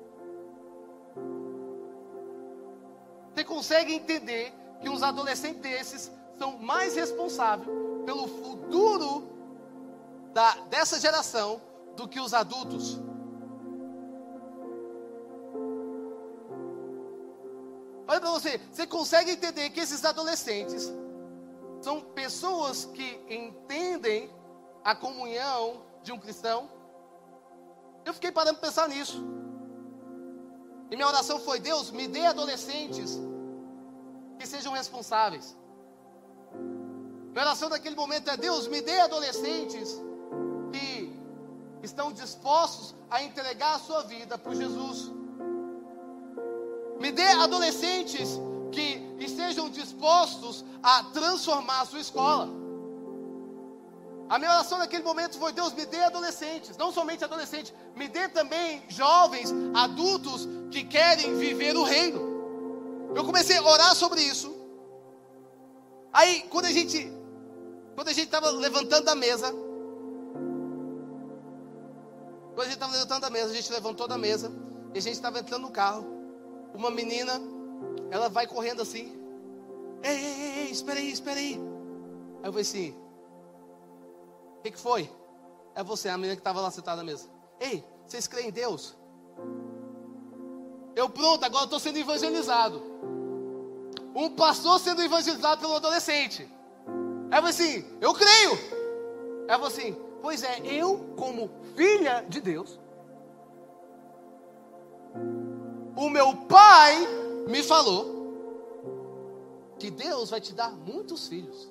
[3.35, 7.69] Você consegue entender que uns adolescentes desses são mais responsáveis
[8.05, 9.29] pelo futuro
[10.33, 11.61] da, dessa geração
[11.97, 13.01] do que os adultos?
[18.07, 20.93] Olha para você, você consegue entender que esses adolescentes
[21.83, 24.31] são pessoas que entendem
[24.85, 26.71] a comunhão de um cristão?
[28.05, 29.23] Eu fiquei parando para pensar nisso.
[30.91, 33.19] E minha oração foi: Deus, me dê adolescentes
[34.39, 35.57] que sejam responsáveis.
[37.33, 40.01] Minha oração naquele momento é: Deus, me dê adolescentes
[40.73, 41.13] que
[41.83, 45.11] estão dispostos a entregar a sua vida para Jesus.
[47.01, 48.39] Me dê adolescentes
[48.73, 52.49] que estejam dispostos a transformar a sua escola.
[54.29, 58.29] A minha oração naquele momento foi: Deus, me dê adolescentes, não somente adolescentes, me dê
[58.29, 62.33] também jovens, adultos que querem viver o reino.
[63.15, 64.57] Eu comecei a orar sobre isso.
[66.13, 67.13] Aí, quando a gente,
[67.95, 69.53] quando a gente estava levantando a mesa,
[72.55, 74.51] quando a gente estava levantando a mesa, a gente levantou da mesa
[74.95, 76.07] e a gente estava entrando no carro
[76.75, 77.41] uma menina,
[78.11, 79.19] ela vai correndo assim.
[80.03, 81.55] Ei, ei, ei, espera aí, espera aí.
[81.55, 82.95] Aí eu falei assim:
[84.59, 85.11] O que, que foi?
[85.75, 87.29] É você, a menina que estava lá sentada na mesa.
[87.59, 88.97] Ei, vocês creem em Deus?
[90.95, 92.83] Eu pronto, agora estou sendo evangelizado.
[94.15, 96.47] Um pastor sendo evangelizado pelo adolescente.
[97.31, 98.51] Aí eu assim: Eu creio.
[99.49, 102.79] Eu falei assim: Pois é, eu, como filha de Deus,
[105.97, 107.07] o meu pai
[107.47, 108.23] me falou
[109.79, 111.71] que Deus vai te dar muitos filhos.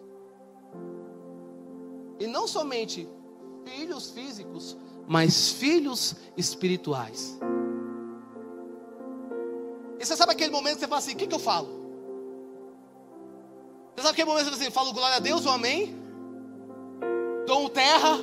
[2.19, 3.07] E não somente
[3.65, 7.39] filhos físicos, mas filhos espirituais.
[9.99, 11.69] E você sabe aquele momento que você fala assim: o que, que eu falo?
[13.95, 15.95] Você sabe aquele momento que você fala assim: falo glória a Deus ou amém?
[17.45, 18.17] Dou um terra,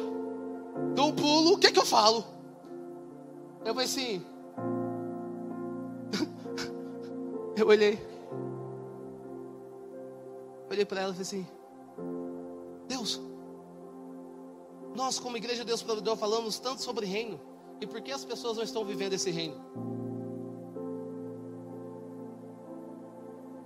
[0.94, 2.24] dou um pulo, o que, que eu falo?
[3.64, 4.24] Eu falei assim:
[7.59, 7.98] Eu olhei.
[10.70, 11.46] Olhei para ela e falei assim:
[12.86, 13.20] Deus,
[14.94, 17.40] nós, como igreja Deus Provedor, falamos tanto sobre reino.
[17.80, 19.56] E por que as pessoas não estão vivendo esse reino?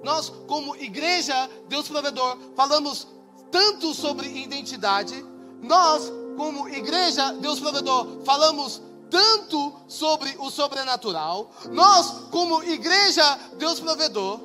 [0.03, 3.07] Nós, como igreja Deus Provedor, falamos
[3.51, 5.22] tanto sobre identidade.
[5.61, 8.80] Nós, como igreja Deus Provedor, falamos
[9.13, 11.51] tanto sobre o sobrenatural.
[11.71, 13.23] Nós, como igreja
[13.59, 14.41] Deus provedor,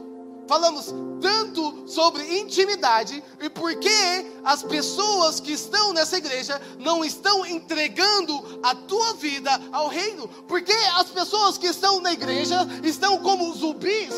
[0.46, 7.46] falamos tanto sobre intimidade e por que as pessoas que estão nessa igreja não estão
[7.46, 10.28] entregando a tua vida ao reino?
[10.48, 14.14] Porque as pessoas que estão na igreja estão como zumbis?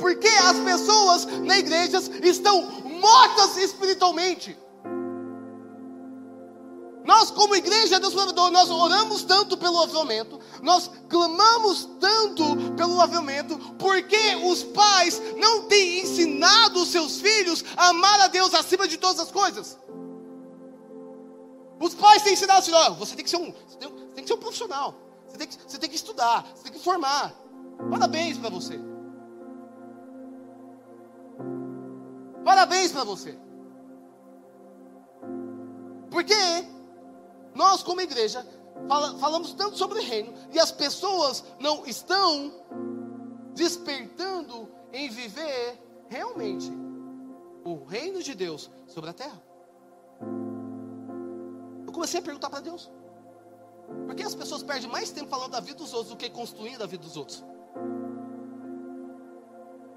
[0.00, 2.62] Porque as pessoas na igreja estão
[3.00, 4.56] mortas espiritualmente?
[7.42, 12.44] Como igreja Deus Provedor, nós oramos tanto pelo avivamento, nós clamamos tanto
[12.76, 18.54] pelo avivamento, porque os pais não têm ensinado os seus filhos a amar a Deus
[18.54, 19.76] acima de todas as coisas.
[21.80, 24.22] Os pais têm ensinado assim: ó, você tem que ser um, você tem, você tem
[24.22, 24.94] que ser um profissional,
[25.26, 27.34] você tem, que, você tem que estudar, você tem que formar.
[27.90, 28.78] Parabéns para você.
[32.44, 33.36] Parabéns para você.
[36.08, 36.36] Porque
[37.54, 38.46] nós, como igreja,
[38.88, 42.52] fala, falamos tanto sobre reino e as pessoas não estão
[43.54, 45.78] despertando em viver
[46.08, 46.70] realmente
[47.64, 49.42] o reino de Deus sobre a terra.
[51.86, 52.90] Eu comecei a perguntar para Deus:
[54.06, 56.82] por que as pessoas perdem mais tempo falando da vida dos outros do que construindo
[56.82, 57.44] a vida dos outros?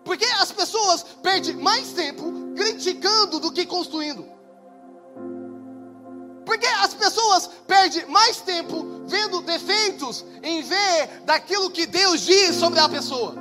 [0.03, 4.34] Por que as pessoas perdem mais tempo criticando do que construindo?
[6.55, 12.79] Porque as pessoas perdem mais tempo vendo defeitos em ver daquilo que Deus diz sobre
[12.79, 13.35] a pessoa.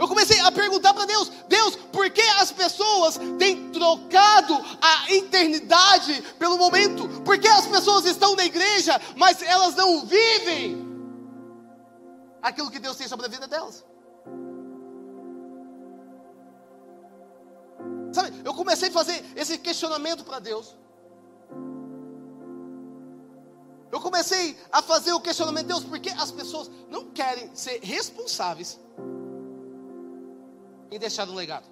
[0.00, 6.22] Eu comecei a perguntar para Deus: Deus, por que as pessoas têm trocado a eternidade
[6.38, 7.06] pelo momento?
[7.20, 10.82] Por que as pessoas estão na igreja, mas elas não vivem
[12.40, 13.84] aquilo que Deus tem sobre a vida delas?
[18.14, 20.76] Sabe, eu comecei a fazer esse questionamento para Deus.
[23.90, 28.78] Eu comecei a fazer o questionamento, Deus, por que as pessoas não querem ser responsáveis
[30.92, 31.66] em deixar um legado?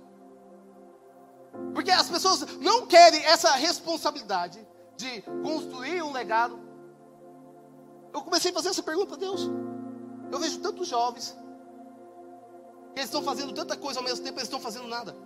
[1.74, 4.66] Porque as pessoas não querem essa responsabilidade
[4.96, 6.58] de construir um legado.
[8.12, 9.48] Eu comecei a fazer essa pergunta para Deus.
[10.30, 11.36] Eu vejo tantos jovens
[12.94, 15.16] que eles estão fazendo tanta coisa ao mesmo tempo, eles estão fazendo nada.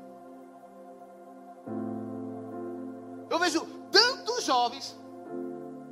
[3.28, 4.96] Eu vejo tantos jovens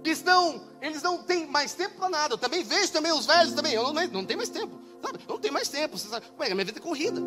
[0.02, 2.34] que estão, eles não têm mais tempo para nada.
[2.34, 4.78] Eu também vejo também os velhos também, eu não, não tenho mais tempo.
[5.02, 5.18] Sabe?
[5.26, 5.98] Eu não tenho mais tempo.
[5.98, 6.26] Você sabe?
[6.38, 7.20] Ué, minha vida é corrida.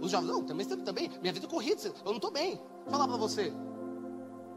[0.00, 1.10] Os jovens, não, tem mais tempo também.
[1.20, 1.80] Minha vida é corrida.
[1.86, 2.60] Eu não estou bem.
[2.84, 3.52] Vou falar para você.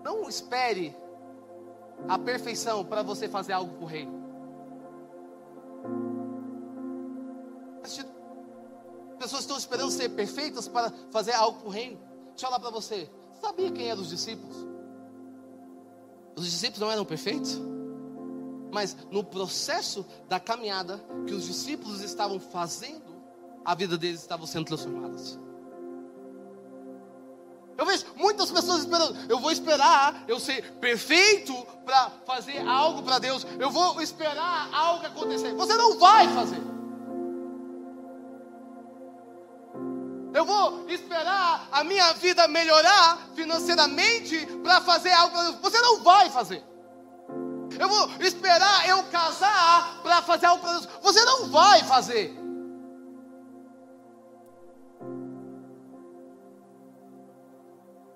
[0.04, 0.96] Não espere
[2.08, 4.22] a perfeição para você fazer algo para o reino.
[9.18, 11.98] Pessoas estão esperando ser perfeitas para fazer algo para o reino.
[12.30, 13.10] Deixa eu falar para você.
[13.40, 14.66] Sabia quem eram os discípulos?
[16.36, 17.60] Os discípulos não eram perfeitos?
[18.72, 23.12] Mas no processo da caminhada que os discípulos estavam fazendo,
[23.66, 25.18] a vida deles estava sendo transformada.
[27.78, 29.18] Eu vejo muitas pessoas esperando.
[29.30, 31.54] Eu vou esperar eu ser perfeito
[31.84, 33.46] para fazer algo para Deus.
[33.60, 35.54] Eu vou esperar algo acontecer.
[35.56, 36.71] Você não vai fazer.
[40.42, 45.38] Eu vou esperar a minha vida melhorar financeiramente para fazer algo.
[45.62, 46.64] Você não vai fazer.
[47.80, 50.66] Eu vou esperar eu casar para fazer algo.
[51.04, 52.36] Você não vai fazer.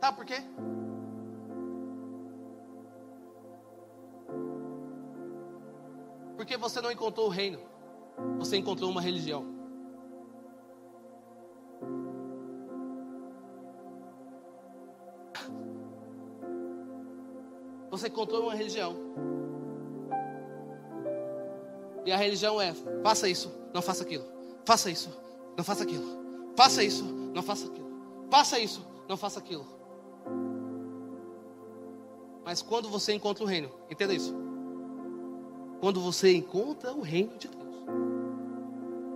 [0.01, 0.43] Sabe por quê?
[6.35, 7.59] Porque você não encontrou o reino,
[8.39, 9.54] você encontrou uma religião.
[17.95, 18.93] Você encontrou uma religião.
[22.05, 24.25] E a religião é: faça isso, não faça aquilo.
[24.65, 25.09] Faça isso,
[25.55, 26.03] não faça aquilo.
[26.57, 27.89] Faça isso, não faça aquilo.
[28.29, 29.65] Faça isso, não faça aquilo.
[32.43, 34.35] Mas quando você encontra o reino, entenda isso.
[35.79, 37.75] Quando você encontra o reino de Deus,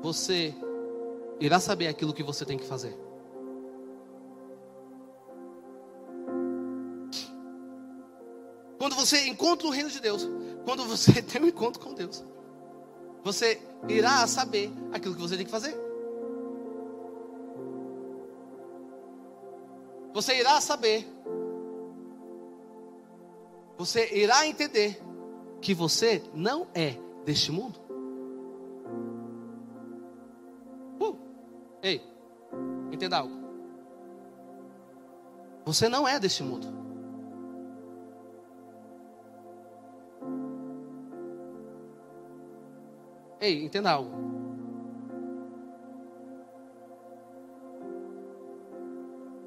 [0.02, 0.56] você
[1.38, 2.98] irá saber aquilo que você tem que fazer.
[9.00, 10.28] Você encontra o reino de Deus,
[10.66, 12.24] quando você tem um encontro com Deus,
[13.24, 15.76] você irá saber aquilo que você tem que fazer.
[20.14, 21.08] Você irá saber.
[23.78, 25.02] Você irá entender
[25.62, 27.80] que você não é deste mundo.
[31.00, 31.18] Uh,
[31.82, 32.02] ei,
[32.92, 33.34] entenda algo.
[35.66, 36.89] Você não é deste mundo.
[43.42, 44.12] Ei, entenda algo.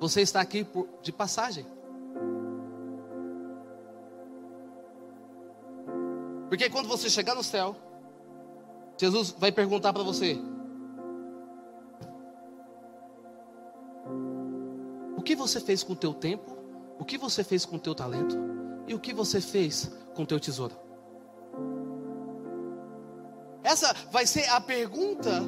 [0.00, 1.66] Você está aqui por, de passagem.
[6.48, 7.76] Porque quando você chegar no céu,
[8.98, 10.38] Jesus vai perguntar para você:
[15.16, 16.58] O que você fez com o teu tempo?
[16.98, 18.36] O que você fez com o teu talento?
[18.88, 20.81] E o que você fez com o teu tesouro?
[23.72, 25.42] Essa vai ser a pergunta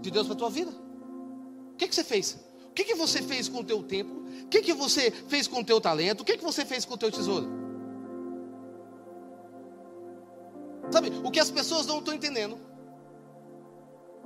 [0.00, 0.70] de Deus para a tua vida.
[0.70, 2.38] O que, que você fez?
[2.70, 4.22] O que, que você fez com o teu tempo?
[4.44, 6.22] O que, que você fez com o teu talento?
[6.22, 7.46] O que, que você fez com o teu tesouro?
[10.90, 12.58] Sabe, o que as pessoas não estão entendendo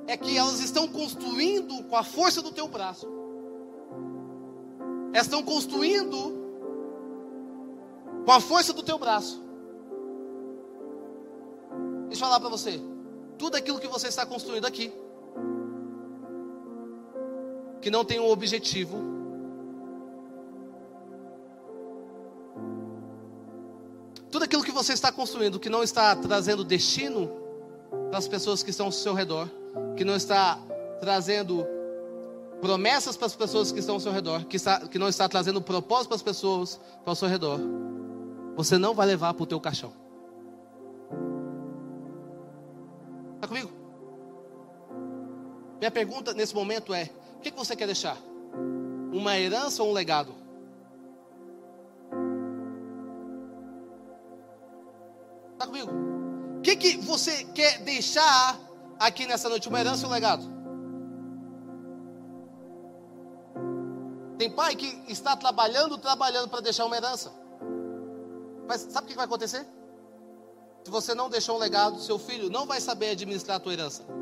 [0.06, 3.08] é que elas estão construindo com a força do teu braço.
[5.12, 6.16] Elas estão construindo
[8.24, 9.42] com a força do teu braço.
[12.08, 12.91] Deixa eu falar para você
[13.42, 14.92] tudo aquilo que você está construindo aqui,
[17.80, 18.96] que não tem um objetivo,
[24.30, 27.28] tudo aquilo que você está construindo, que não está trazendo destino
[28.10, 29.50] para as pessoas que estão ao seu redor,
[29.96, 30.56] que não está
[31.00, 31.66] trazendo
[32.60, 35.60] promessas para as pessoas que estão ao seu redor, que, está, que não está trazendo
[35.60, 37.58] propósito para as pessoas ao seu redor,
[38.54, 40.01] você não vai levar para o teu caixão.
[45.82, 48.16] Minha pergunta nesse momento é: o que, você quer deixar?
[49.12, 50.32] Uma herança ou um legado?
[55.54, 55.90] Está comigo?
[56.58, 58.56] O que, que você quer deixar
[58.96, 59.68] aqui nessa noite?
[59.68, 60.44] Uma herança ou um legado?
[64.38, 67.32] Tem pai que está trabalhando, trabalhando para deixar uma herança.
[68.68, 69.66] Mas sabe o que vai acontecer?
[70.84, 74.21] Se você não deixou um legado, seu filho não vai saber administrar a tua herança.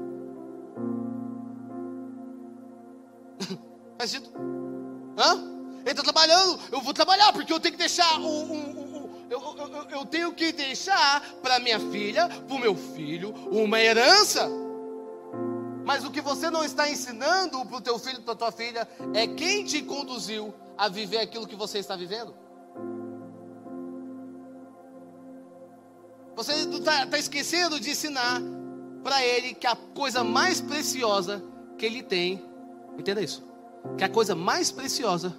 [3.98, 4.32] Faz sentido?
[5.18, 5.50] Hã?
[5.80, 8.90] Ele está trabalhando, eu vou trabalhar, porque eu tenho que deixar um, um, um
[9.30, 14.48] eu, eu, eu, tenho que deixar para minha filha, para o meu filho, uma herança.
[15.84, 19.26] Mas o que você não está ensinando para o teu filho, para tua filha, é
[19.26, 22.34] quem te conduziu a viver aquilo que você está vivendo.
[26.34, 28.40] Você está tá esquecendo de ensinar
[29.02, 31.42] para ele que a coisa mais preciosa
[31.78, 32.42] que ele tem,
[32.98, 33.44] entenda isso,
[33.96, 35.34] que a coisa mais preciosa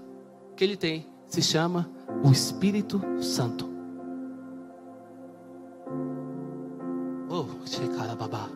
[0.56, 1.89] que ele tem se chama
[2.24, 3.70] o Espírito Santo.
[7.30, 7.45] Oh,
[8.16, 8.49] babá.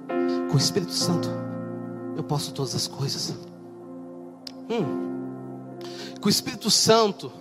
[0.49, 1.29] Com o Espírito Santo
[2.15, 3.35] eu posso todas as coisas.
[4.69, 5.77] Hum.
[6.19, 7.31] Com o Espírito Santo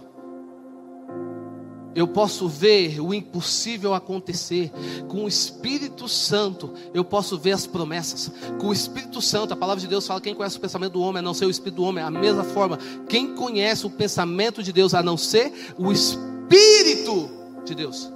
[1.95, 4.71] eu posso ver o impossível acontecer.
[5.09, 8.31] Com o Espírito Santo, eu posso ver as promessas.
[8.59, 11.21] Com o Espírito Santo, a palavra de Deus fala: quem conhece o pensamento do homem
[11.21, 12.03] a não ser o Espírito do homem.
[12.03, 12.79] A mesma forma,
[13.09, 17.31] quem conhece o pensamento de Deus a não ser o Espírito
[17.65, 18.11] de Deus.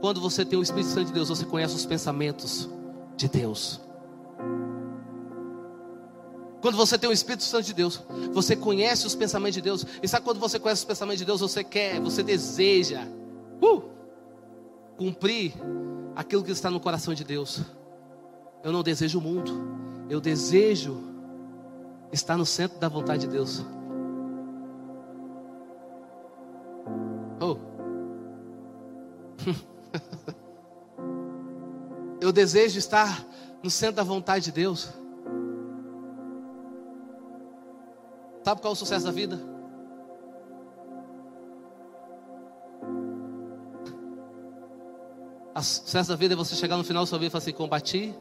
[0.00, 2.68] Quando você tem o Espírito Santo de Deus, você conhece os pensamentos
[3.16, 3.87] de Deus.
[6.60, 8.02] Quando você tem o Espírito Santo de Deus,
[8.32, 9.86] você conhece os pensamentos de Deus.
[10.02, 13.06] E sabe quando você conhece os pensamentos de Deus, você quer, você deseja
[13.62, 13.82] uh,
[14.96, 15.54] cumprir
[16.16, 17.60] aquilo que está no coração de Deus.
[18.62, 19.52] Eu não desejo o mundo,
[20.10, 21.00] eu desejo
[22.12, 23.64] estar no centro da vontade de Deus.
[27.40, 27.56] Oh.
[32.20, 33.24] eu desejo estar
[33.62, 34.88] no centro da vontade de Deus.
[38.48, 39.38] Sabe qual é o sucesso da vida?
[45.54, 47.52] O sucesso da vida é você chegar no final da sua vida e falar assim:
[47.52, 48.14] combati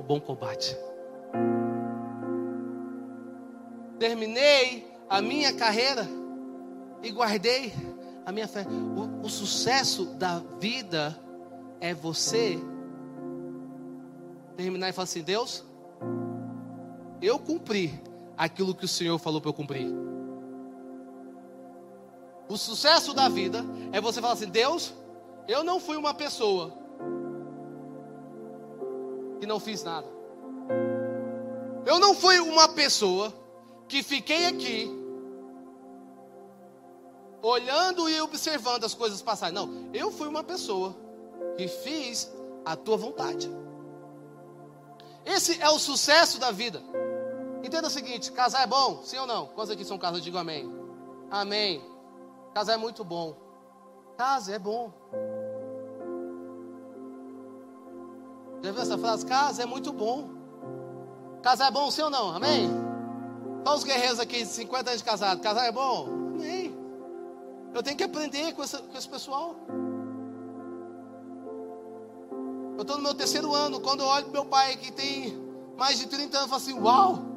[0.00, 0.76] o bom combate.
[4.00, 6.08] Terminei a minha carreira
[7.00, 7.72] e guardei
[8.26, 8.66] a minha fé.
[8.66, 11.16] O, o sucesso da vida
[11.80, 12.58] é você
[14.56, 15.64] terminar e falar assim: Deus,
[17.20, 18.02] eu cumpri
[18.42, 19.86] aquilo que o Senhor falou para eu cumprir.
[22.48, 24.92] O sucesso da vida é você falar assim: Deus,
[25.46, 26.72] eu não fui uma pessoa
[29.38, 30.08] que não fiz nada.
[31.86, 33.32] Eu não fui uma pessoa
[33.88, 34.90] que fiquei aqui
[37.40, 39.54] olhando e observando as coisas passarem.
[39.54, 40.96] Não, eu fui uma pessoa
[41.56, 42.30] que fiz
[42.64, 43.48] a tua vontade.
[45.24, 46.82] Esse é o sucesso da vida.
[47.62, 49.02] Entenda o seguinte: casar é bom?
[49.02, 49.46] Sim ou não?
[49.46, 50.22] Quantos aqui são casados?
[50.22, 50.70] Digo amém.
[51.30, 51.82] Amém.
[52.54, 53.36] Casar é muito bom.
[54.16, 54.92] Casa é bom.
[58.62, 59.26] Já viu essa frase?
[59.26, 60.30] Casa é muito bom.
[61.42, 62.30] Casar é bom, sim ou não?
[62.30, 62.70] Amém?
[63.64, 65.40] Olha os guerreiros aqui, 50 anos de casado.
[65.40, 66.06] Casar é bom?
[66.34, 66.76] Amém.
[67.74, 69.56] Eu tenho que aprender com, essa, com esse pessoal.
[72.76, 73.80] Eu estou no meu terceiro ano.
[73.80, 75.36] Quando eu olho para meu pai que tem
[75.76, 77.31] mais de 30 anos, eu falo assim: Uau!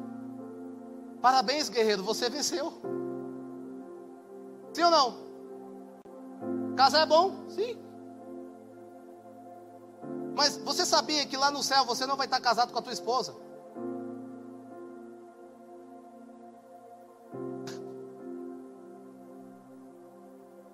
[1.26, 2.72] Parabéns, guerreiro, você venceu.
[4.72, 5.16] Sim ou não?
[6.76, 7.48] Casar é bom?
[7.48, 7.76] Sim.
[10.36, 12.92] Mas você sabia que lá no céu você não vai estar casado com a tua
[12.92, 13.34] esposa?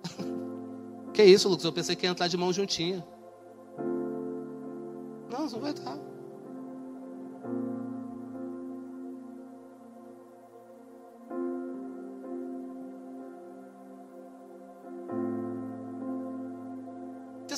[1.15, 1.65] Que isso, Lucas?
[1.65, 3.03] Eu pensei que ia entrar de mão juntinha.
[5.31, 6.12] Não, não vai estar.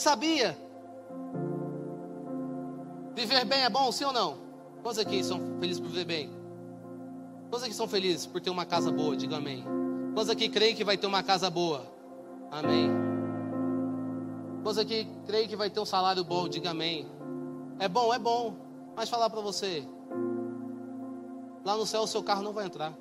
[0.06, 0.56] Sabia?
[3.16, 4.38] Viver bem é bom, sim ou não?
[4.84, 6.30] Quantos aqui são felizes por viver bem?
[7.50, 9.16] Quantos aqui são felizes por ter uma casa boa?
[9.18, 9.66] Diga amém.
[10.14, 11.92] Quantos aqui creem que vai ter uma casa boa?
[12.52, 12.92] Amém.
[14.62, 16.48] Quantos aqui creem que vai ter um salário bom?
[16.48, 17.08] Diga amém.
[17.80, 18.56] É bom, é bom.
[18.96, 19.88] Mas falar para você,
[21.66, 22.94] lá no céu o seu carro não vai entrar.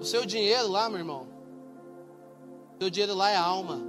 [0.00, 1.26] O seu dinheiro lá, meu irmão,
[2.74, 3.80] o seu dinheiro lá é alma.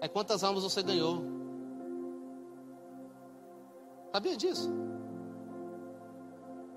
[0.00, 1.22] É quantas almas você ganhou.
[4.12, 4.70] Sabia disso?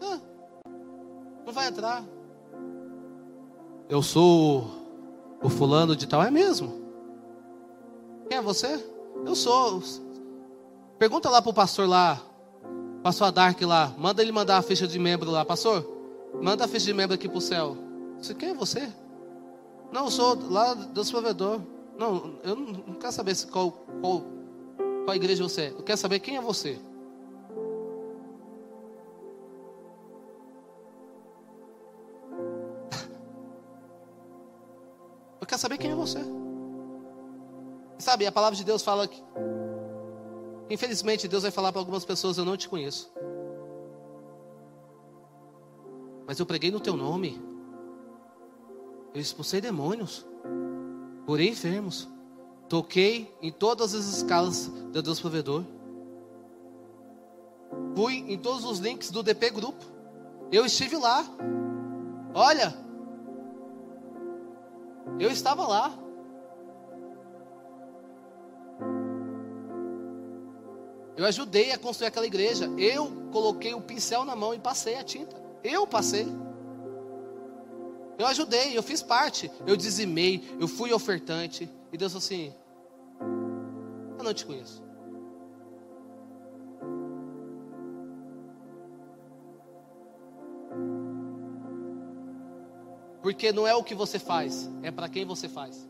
[0.01, 0.19] Ah,
[1.45, 2.03] não vai entrar.
[3.89, 4.67] Eu sou
[5.41, 6.81] o fulano de tal, é mesmo?
[8.27, 8.83] Quem é você?
[9.25, 9.81] Eu sou.
[10.97, 12.21] Pergunta lá pro pastor lá,
[13.03, 15.94] pastor Dark lá, manda ele mandar a ficha de membro lá, pastor.
[16.41, 17.77] Manda a ficha de membro aqui para o céu.
[18.17, 18.91] Você quem é você?
[19.91, 21.61] Não, eu sou lá do provedor.
[21.97, 24.23] Não, eu não quero saber qual, qual,
[25.05, 25.69] qual igreja você é.
[25.69, 26.77] Eu quero saber quem é você.
[35.39, 36.19] Eu quero saber quem é você.
[37.97, 39.23] Sabe, a palavra de Deus fala que,
[40.69, 43.09] infelizmente, Deus vai falar para algumas pessoas: Eu não te conheço.
[46.27, 47.41] Mas eu preguei no teu nome.
[49.13, 50.25] Eu expulsei demônios.
[51.25, 52.07] Curei enfermos.
[52.67, 55.63] Toquei em todas as escalas da Deus Provedor.
[57.95, 59.85] Fui em todos os links do DP Grupo.
[60.51, 61.23] Eu estive lá.
[62.33, 62.75] Olha,
[65.19, 65.97] eu estava lá.
[71.15, 72.65] Eu ajudei a construir aquela igreja.
[72.77, 75.44] Eu coloquei o pincel na mão e passei a tinta.
[75.65, 76.27] Eu passei.
[78.19, 79.51] Eu ajudei, eu fiz parte.
[79.65, 81.67] Eu dizimei, eu fui ofertante.
[81.91, 82.53] E Deus falou assim:
[84.17, 84.85] Eu não te conheço.
[93.23, 95.89] Porque não é o que você faz, é para quem você faz.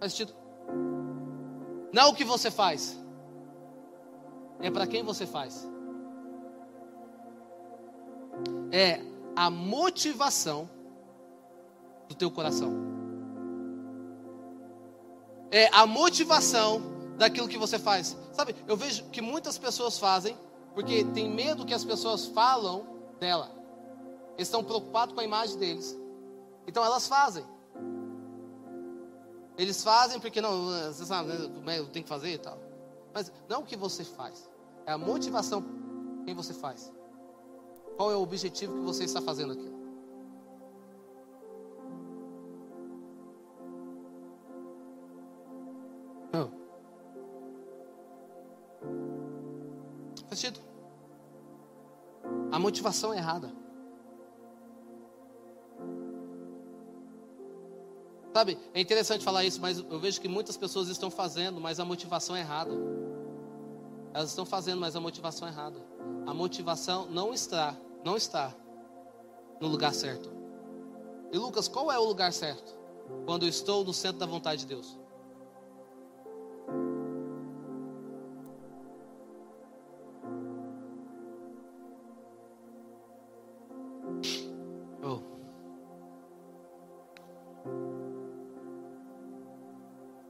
[0.00, 0.34] Faz sentido?
[1.92, 2.98] Não é o que você faz,
[4.62, 5.68] é para quem você faz.
[8.70, 9.00] É
[9.36, 10.70] a motivação
[12.08, 12.72] do teu coração.
[15.50, 16.80] É a motivação
[17.18, 18.16] daquilo que você faz.
[18.32, 20.36] Sabe, eu vejo que muitas pessoas fazem
[20.74, 22.86] porque tem medo que as pessoas falam
[23.18, 23.50] dela.
[24.36, 25.98] Eles estão preocupados com a imagem deles.
[26.66, 27.44] Então elas fazem.
[29.58, 32.58] Eles fazem porque não, você sabe, né, tem que fazer e tal.
[33.12, 34.50] Mas não o que você faz.
[34.86, 35.64] É a motivação
[36.24, 36.92] quem você faz.
[37.96, 39.72] Qual é o objetivo que você está fazendo aqui?
[46.32, 46.52] Não.
[50.28, 50.60] Sentido?
[52.50, 53.52] A motivação é errada.
[58.32, 61.84] Sabe, é interessante falar isso, mas eu vejo que muitas pessoas estão fazendo, mas a
[61.84, 62.72] motivação é errada.
[64.14, 65.78] Elas estão fazendo, mas a motivação é errada.
[66.26, 68.54] A motivação não está, não está
[69.60, 70.30] no lugar certo.
[71.32, 72.76] E Lucas, qual é o lugar certo?
[73.24, 74.98] Quando eu estou no centro da vontade de Deus.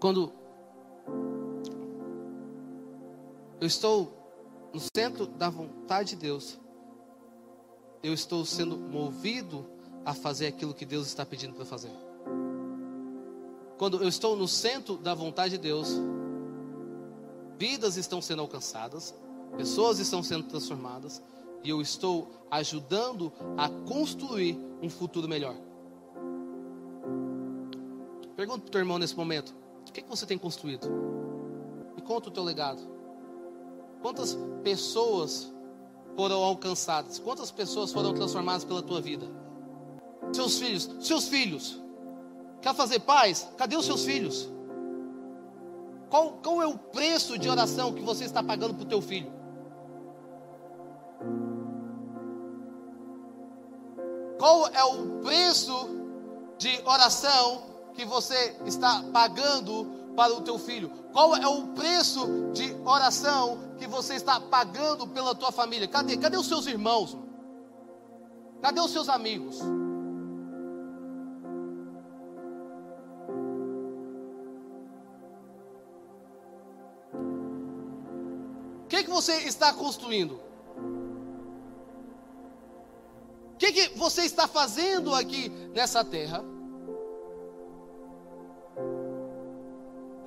[0.03, 0.33] Quando
[3.63, 4.13] eu estou
[4.75, 6.59] no centro da vontade de Deus,
[8.03, 9.65] eu estou sendo movido
[10.05, 11.93] a fazer aquilo que Deus está pedindo para fazer.
[13.79, 15.91] Quando eu estou no centro da vontade de Deus,
[17.57, 19.15] vidas estão sendo alcançadas,
[19.57, 21.23] pessoas estão sendo transformadas,
[21.63, 25.55] e eu estou ajudando a construir um futuro melhor.
[28.35, 29.55] Pergunta para o teu irmão nesse momento:
[29.89, 30.89] o que, que você tem construído?
[31.95, 32.92] Me conta o teu legado.
[34.03, 35.51] Quantas pessoas
[36.17, 37.21] foram alcançadas?
[37.21, 39.27] Quantas pessoas foram transformadas pela tua vida?
[40.33, 41.81] Seus filhos, seus filhos.
[42.61, 43.49] Quer fazer paz?
[43.57, 44.49] Cadê os seus filhos?
[46.11, 49.33] Qual, qual é o preço de oração que você está pagando para o teu filho?
[54.39, 55.89] Qual é o preço
[56.59, 57.63] de oração
[57.95, 60.91] que você está pagando para o teu filho?
[61.13, 65.89] Qual é o preço de oração que você está pagando pela tua família?
[65.89, 66.17] Cadê?
[66.17, 67.17] Cadê os seus irmãos?
[68.61, 69.61] Cadê os seus amigos?
[78.85, 80.41] O que, que você está construindo?
[83.55, 86.52] O que, que você está fazendo aqui nessa terra?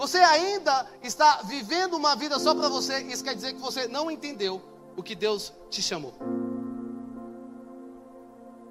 [0.06, 4.12] Você ainda está vivendo uma vida só para você, isso quer dizer que você não
[4.12, 4.62] entendeu
[4.96, 6.14] o que Deus te chamou.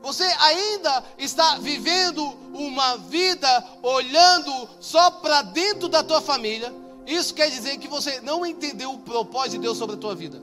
[0.01, 2.23] Você ainda está vivendo
[2.53, 3.49] uma vida
[3.83, 6.73] olhando só para dentro da tua família.
[7.05, 10.41] Isso quer dizer que você não entendeu o propósito de Deus sobre a tua vida.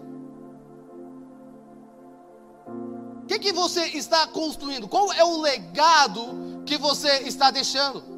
[3.24, 4.90] O que, que você está construindo?
[4.90, 8.11] Qual é o legado que você está deixando?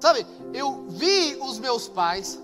[0.00, 2.38] Sabe, eu vi os meus pais,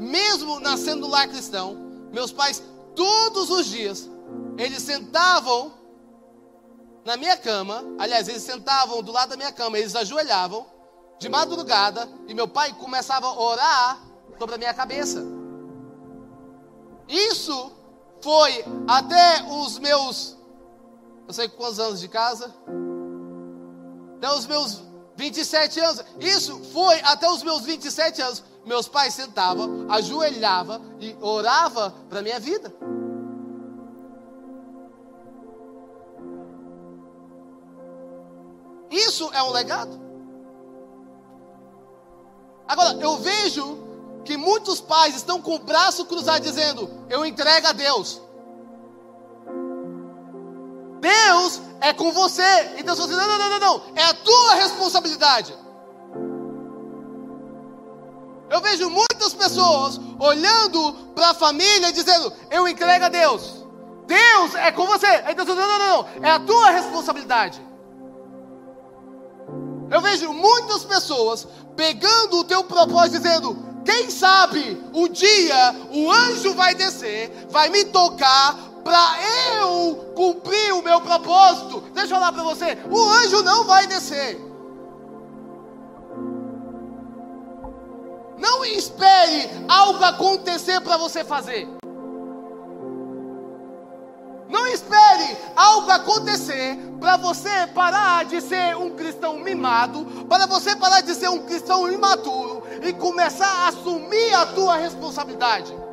[0.00, 1.76] mesmo nascendo lar cristão,
[2.12, 2.62] meus pais
[2.94, 4.08] todos os dias,
[4.56, 5.74] eles sentavam
[7.04, 10.66] na minha cama, aliás, eles sentavam do lado da minha cama, eles ajoelhavam
[11.18, 14.00] de madrugada e meu pai começava a orar
[14.38, 15.22] sobre a minha cabeça.
[17.08, 17.72] Isso
[18.20, 20.36] foi até os meus,
[21.28, 22.52] eu sei quantos anos de casa,
[24.16, 24.82] até os meus
[25.16, 26.04] 27 anos.
[26.20, 28.42] Isso foi até os meus 27 anos.
[28.64, 32.72] Meus pais sentavam, ajoelhavam e orava para minha vida.
[38.90, 40.00] Isso é um legado.
[42.68, 43.84] Agora, eu vejo
[44.24, 48.20] que muitos pais estão com o braço cruzado dizendo: Eu entrego a Deus.
[51.00, 52.74] Deus é com você.
[52.78, 53.82] Então você diz: Não, não, não, não, não.
[53.94, 55.54] É a tua responsabilidade.
[58.48, 63.64] Eu vejo muitas pessoas olhando para a família e dizendo: Eu entrego a Deus.
[64.06, 65.06] Deus é com você.
[65.06, 66.26] Aí Deus diz: Não, não, não, não.
[66.26, 67.60] É a tua responsabilidade.
[69.90, 71.46] Eu vejo muitas pessoas
[71.76, 77.84] pegando o teu propósito dizendo: quem sabe o dia o anjo vai descer, vai me
[77.84, 79.16] tocar para
[79.56, 81.80] eu cumprir o meu propósito.
[81.92, 84.40] Deixa eu falar para você: o anjo não vai descer.
[88.38, 91.68] Não espere algo acontecer para você fazer.
[94.48, 101.00] Não espere algo acontecer para você parar de ser um cristão mimado, para você parar
[101.00, 105.85] de ser um cristão imaturo e começar a assumir a tua responsabilidade.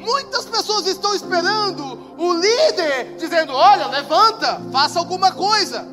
[0.00, 5.86] Muitas pessoas estão esperando o líder dizendo: "Olha, levanta, faça alguma coisa".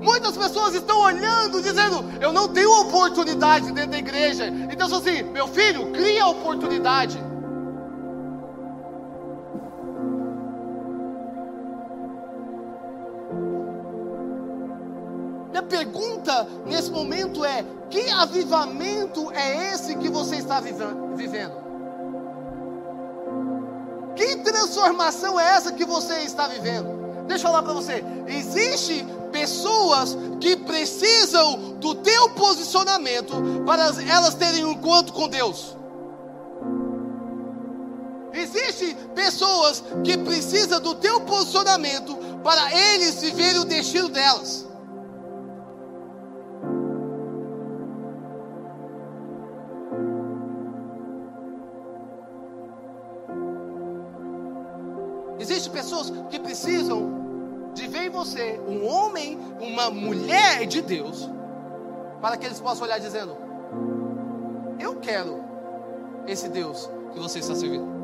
[0.00, 4.46] Muitas pessoas estão olhando, dizendo: Eu não tenho oportunidade dentro da igreja.
[4.46, 7.18] Então, assim, meu filho, cria oportunidade.
[15.50, 21.67] Minha pergunta nesse momento é: que avivamento é esse que você está vivendo?
[24.18, 27.24] Que transformação é essa que você está vivendo?
[27.28, 28.02] Deixa eu falar para você.
[28.26, 33.32] Existe pessoas que precisam do teu posicionamento
[33.64, 35.76] para elas terem um encontro com Deus.
[38.32, 44.67] Existem pessoas que precisam do teu posicionamento para eles viverem o destino delas.
[55.98, 61.28] Pessoas que precisam de ver em você um homem, uma mulher de Deus,
[62.20, 63.36] para que eles possam olhar dizendo:
[64.78, 65.42] Eu quero
[66.26, 67.98] esse Deus que você está servindo.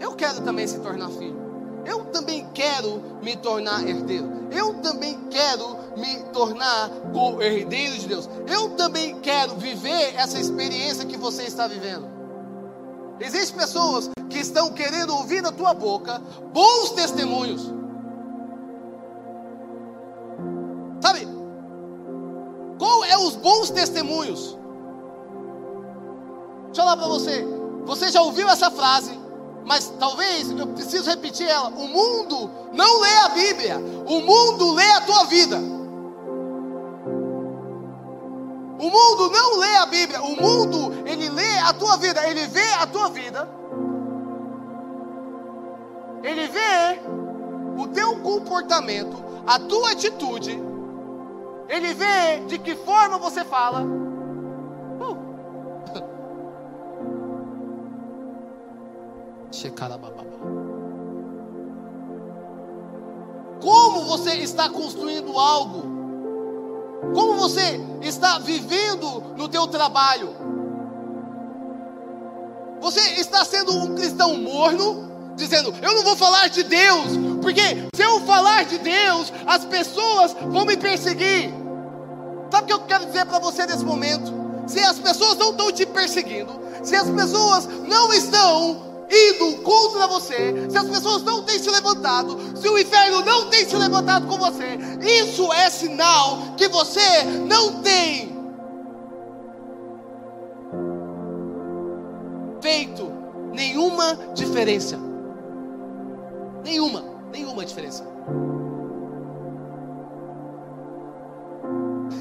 [0.00, 1.40] Eu quero também se tornar filho.
[1.84, 4.48] Eu também quero me tornar herdeiro.
[4.52, 6.90] Eu também quero me tornar
[7.40, 8.28] herdeiro de Deus.
[8.46, 12.11] Eu também quero viver essa experiência que você está vivendo.
[13.22, 16.20] Existem pessoas que estão querendo ouvir da tua boca
[16.52, 17.72] bons testemunhos.
[21.00, 21.28] Sabe?
[22.78, 24.58] Qual é os bons testemunhos?
[26.66, 27.44] Deixa eu falar para você.
[27.84, 29.16] Você já ouviu essa frase,
[29.64, 31.68] mas talvez eu preciso repetir ela.
[31.68, 35.60] O mundo não lê a Bíblia, o mundo lê a tua vida.
[38.82, 42.72] O mundo não lê a Bíblia, o mundo, ele lê a tua vida, ele vê
[42.80, 43.48] a tua vida,
[46.20, 47.00] ele vê
[47.80, 49.16] o teu comportamento,
[49.46, 50.60] a tua atitude,
[51.68, 53.84] ele vê de que forma você fala.
[53.84, 55.16] Uh.
[63.62, 66.01] Como você está construindo algo
[67.14, 70.34] como você está vivendo no teu trabalho?
[72.80, 78.02] Você está sendo um cristão morno, dizendo: "Eu não vou falar de Deus, porque se
[78.02, 81.52] eu falar de Deus, as pessoas vão me perseguir".
[82.50, 84.32] Sabe o que eu quero dizer para você nesse momento?
[84.66, 90.70] Se as pessoas não estão te perseguindo, se as pessoas não estão indo contra você,
[90.70, 94.38] se as pessoas não têm se levantado, se o inferno não tem se levantado com
[94.38, 98.32] você, isso é sinal que você não tem
[102.62, 103.12] feito
[103.52, 104.98] nenhuma diferença.
[106.64, 108.06] Nenhuma, nenhuma diferença.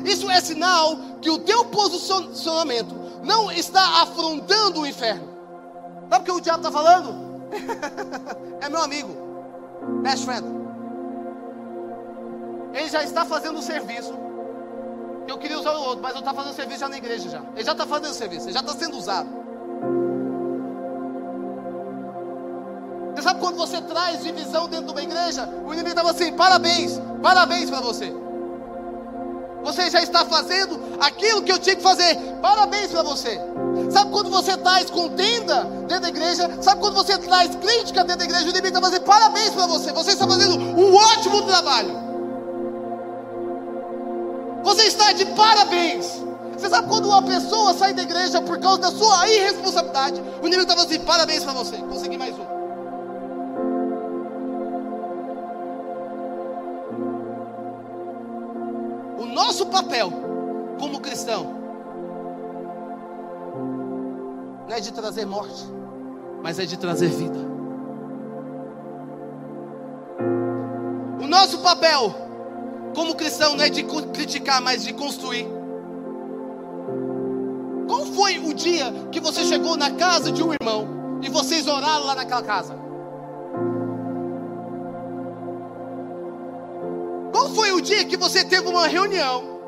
[0.03, 5.30] Isso é sinal que o teu posicionamento não está afrontando o inferno.
[6.11, 7.15] Sabe o que o diabo está falando?
[8.59, 9.15] é meu amigo,
[10.03, 10.45] best friend.
[12.73, 14.13] Ele já está fazendo o serviço.
[15.25, 17.41] Eu queria usar o outro, mas eu estou fazendo serviço já na igreja já.
[17.55, 19.29] Ele já está fazendo serviço, ele já está sendo usado.
[23.15, 25.47] Você sabe quando você traz divisão dentro de uma igreja?
[25.65, 28.13] O inimigo estava assim: parabéns, parabéns para você.
[29.63, 32.17] Você já está fazendo aquilo que eu tinha que fazer.
[32.41, 33.39] Parabéns para você.
[33.91, 36.61] Sabe quando você traz contenda dentro da igreja?
[36.61, 38.45] Sabe quando você traz crítica dentro da igreja?
[38.45, 39.91] O inimigo está fazendo parabéns para você.
[39.91, 41.93] Você está fazendo um ótimo trabalho.
[44.63, 46.21] Você está de parabéns.
[46.57, 50.21] Você sabe quando uma pessoa sai da igreja por causa da sua irresponsabilidade?
[50.41, 51.77] O inimigo está fazendo parabéns para você.
[51.77, 52.51] Consegui mais um.
[59.21, 60.11] O nosso papel
[60.79, 61.60] como cristão
[64.71, 65.65] não é de trazer morte,
[66.41, 67.37] mas é de trazer vida.
[71.21, 72.15] O nosso papel
[72.95, 75.45] como cristão não é de criticar, mas de construir.
[77.85, 82.05] Qual foi o dia que você chegou na casa de um irmão e vocês oraram
[82.05, 82.73] lá naquela casa?
[87.33, 89.59] Qual foi o dia que você teve uma reunião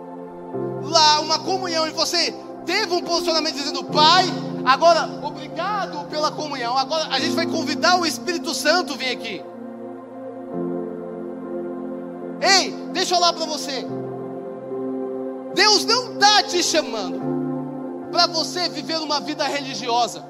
[0.81, 2.33] lá, uma comunhão e você
[2.65, 6.77] teve um posicionamento dizendo: Pai, Agora, obrigado pela comunhão.
[6.77, 9.43] Agora a gente vai convidar o Espírito Santo vir aqui.
[12.41, 13.85] Ei, deixa eu falar para você.
[15.53, 17.21] Deus não está te chamando
[18.11, 20.23] para você viver uma vida religiosa.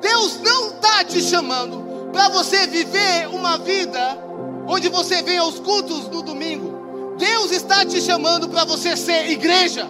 [0.00, 4.18] Deus não está te chamando para você viver uma vida
[4.66, 7.14] onde você vem aos cultos no domingo.
[7.16, 9.88] Deus está te chamando para você ser igreja.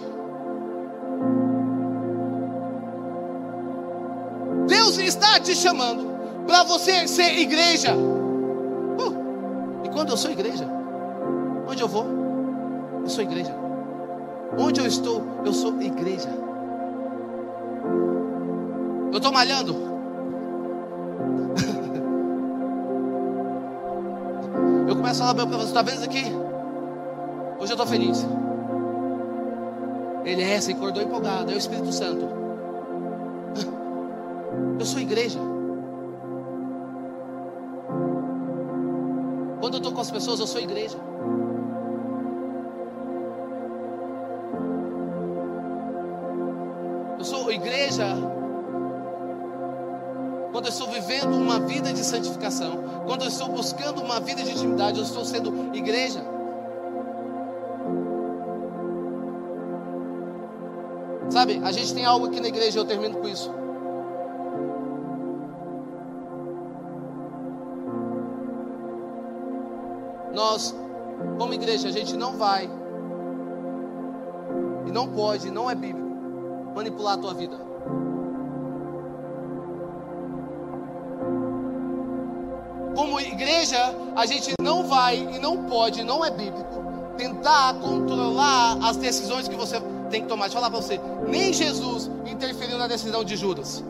[5.07, 6.05] Está te chamando
[6.45, 7.95] para você ser igreja.
[7.95, 10.67] Uh, e quando eu sou igreja,
[11.67, 12.05] onde eu vou?
[13.03, 13.55] Eu sou igreja.
[14.57, 16.29] Onde eu estou, eu sou igreja.
[19.11, 19.73] Eu estou malhando.
[24.87, 26.25] eu começo a falar para você, está vendo isso aqui?
[27.59, 28.23] Hoje eu estou feliz.
[30.23, 32.46] Ele é, se acordou empolgado, é o Espírito Santo.
[34.79, 35.39] Eu sou igreja.
[39.59, 40.97] Quando eu estou com as pessoas, eu sou igreja.
[47.17, 48.05] Eu sou igreja
[50.51, 54.51] quando eu estou vivendo uma vida de santificação, quando eu estou buscando uma vida de
[54.51, 56.19] intimidade, eu estou sendo igreja.
[61.29, 63.53] Sabe, a gente tem algo aqui na igreja, eu termino com isso.
[70.37, 70.75] Nós,
[71.39, 72.69] como igreja, a gente não vai
[74.85, 76.07] e não pode, não é bíblico,
[76.75, 77.57] manipular a tua vida.
[82.95, 83.79] Como igreja,
[84.15, 86.83] a gente não vai e não pode, não é bíblico,
[87.17, 89.81] tentar controlar as decisões que você
[90.11, 90.43] tem que tomar.
[90.43, 93.83] Deixa eu falar para você, nem Jesus interferiu na decisão de Judas.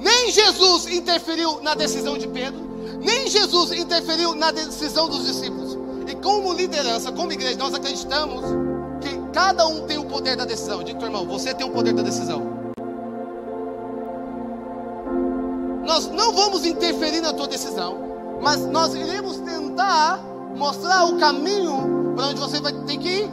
[0.00, 2.65] Nem Jesus interferiu na decisão de Pedro.
[3.06, 5.78] Nem Jesus interferiu na decisão dos discípulos.
[6.08, 8.42] E como liderança, como igreja, nós acreditamos
[9.00, 10.82] que cada um tem o poder da decisão.
[10.82, 12.42] Diga, irmão, você tem o poder da decisão.
[15.84, 17.96] Nós não vamos interferir na tua decisão,
[18.42, 20.18] mas nós iremos tentar
[20.56, 23.30] mostrar o caminho para onde você vai ter que ir.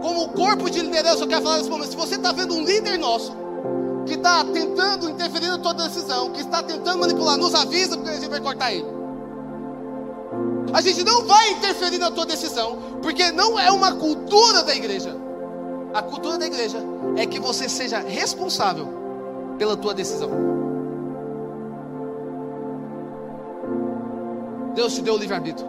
[0.00, 2.96] Como corpo de liderança, eu quero falar nesse momento: se você está vendo um líder
[2.96, 3.43] nosso
[4.06, 8.14] que está tentando interferir na tua decisão, que está tentando manipular, nos avisa porque a
[8.14, 8.86] gente vai cortar ele.
[10.72, 15.16] A gente não vai interferir na tua decisão, porque não é uma cultura da igreja.
[15.94, 16.78] A cultura da igreja
[17.16, 18.88] é que você seja responsável
[19.56, 20.30] pela tua decisão.
[24.74, 25.68] Deus te deu o livre-arbítrio.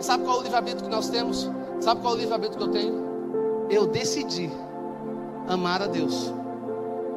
[0.00, 1.48] Sabe qual é o livre-arbítrio que nós temos?
[1.82, 3.66] Sabe qual é o livramento que eu tenho?
[3.68, 4.48] Eu decidi
[5.48, 6.32] amar a Deus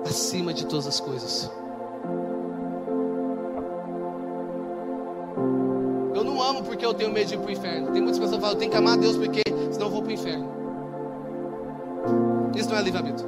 [0.03, 1.51] acima de todas as coisas.
[6.15, 7.91] Eu não amo porque eu tenho medo de ir para o inferno.
[7.91, 10.01] Tem muitas pessoas que falam, eu tenho que amar a Deus porque senão eu vou
[10.01, 10.49] para o inferno.
[12.55, 13.23] Isso não é livramento.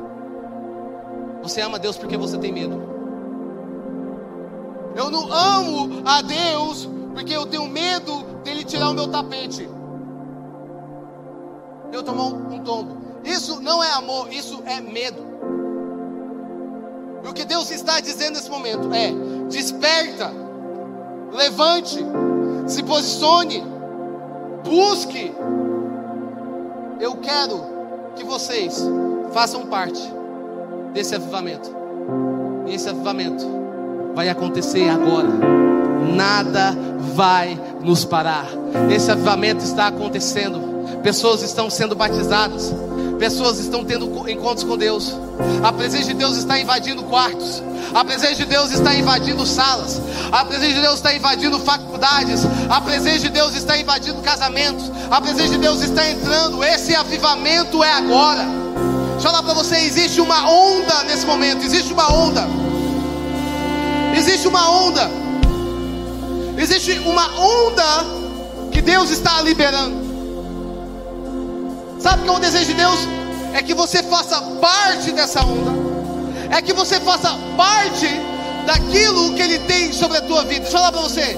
[1.43, 2.81] Você ama a Deus porque você tem medo.
[4.95, 9.76] Eu não amo a Deus porque eu tenho medo dele tirar o meu tapete
[11.91, 12.97] eu tomar um, um tombo.
[13.23, 15.25] Isso não é amor, isso é medo.
[17.23, 19.11] E o que Deus está dizendo nesse momento é:
[19.49, 20.31] desperta,
[21.31, 21.99] levante,
[22.67, 23.63] se posicione,
[24.63, 25.33] busque.
[26.99, 27.63] Eu quero
[28.15, 28.83] que vocês
[29.33, 30.01] façam parte
[30.93, 31.69] desse avivamento.
[32.65, 33.45] E esse avivamento
[34.15, 35.27] vai acontecer agora.
[36.15, 36.75] Nada
[37.13, 38.47] vai nos parar.
[38.93, 40.76] Esse avivamento está acontecendo.
[41.07, 42.73] Pessoas estão sendo batizadas.
[43.17, 45.13] Pessoas estão tendo encontros com Deus.
[45.63, 47.63] A presença de Deus está invadindo quartos.
[47.95, 50.01] A presença de Deus está invadindo salas.
[50.29, 52.41] A presença de Deus está invadindo faculdades.
[52.69, 54.91] A presença de Deus está invadindo casamentos.
[55.09, 56.61] A presença de Deus está entrando.
[56.61, 58.43] Esse avivamento é agora.
[58.43, 61.63] Deixa eu falar para você: existe uma onda nesse momento.
[61.63, 62.45] Existe uma onda.
[64.13, 65.09] Existe uma onda.
[66.57, 68.05] Existe uma onda
[68.73, 70.06] que Deus está liberando.
[71.99, 72.99] Sabe que é o desejo de Deus?
[73.53, 75.71] É que você faça parte dessa onda.
[76.51, 78.07] É que você faça parte
[78.65, 80.61] daquilo que Ele tem sobre a tua vida.
[80.61, 81.37] Deixa eu falar para você.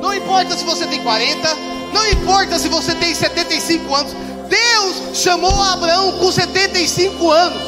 [0.00, 1.56] Não importa se você tem 40,
[1.92, 4.12] não importa se você tem 75 anos.
[4.48, 7.62] Deus chamou Abraão com 75 anos.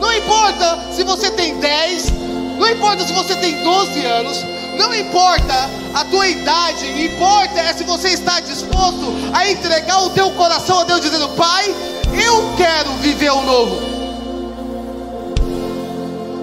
[0.00, 2.12] Não importa se você tem 10,
[2.58, 4.38] não importa se você tem 12 anos,
[4.76, 10.30] não importa a tua idade, importa é se você está disposto a entregar o teu
[10.32, 11.74] coração a Deus, dizendo: Pai,
[12.12, 13.80] eu quero viver o novo.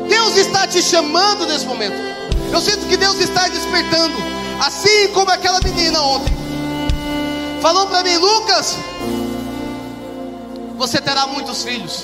[0.07, 1.95] Deus está te chamando nesse momento.
[2.51, 4.15] Eu sinto que Deus está despertando,
[4.65, 6.33] assim como aquela menina ontem.
[7.61, 8.77] Falou para mim, Lucas,
[10.77, 12.03] você terá muitos filhos.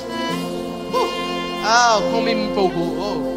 [0.93, 2.97] Uh, ah, como me empolgou.
[2.99, 3.32] Oh.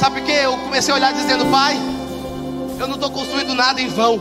[0.00, 0.40] Sabe por quê?
[0.44, 1.76] Eu comecei a olhar dizendo, pai,
[2.78, 4.18] eu não estou construindo nada em vão.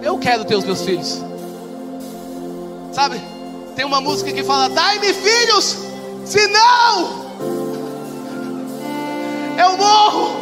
[0.00, 1.20] Eu quero ter os meus filhos.
[2.90, 3.20] Sabe?
[3.76, 5.76] Tem uma música que fala: Dai-me filhos,
[6.24, 7.26] senão
[9.58, 10.36] eu morro.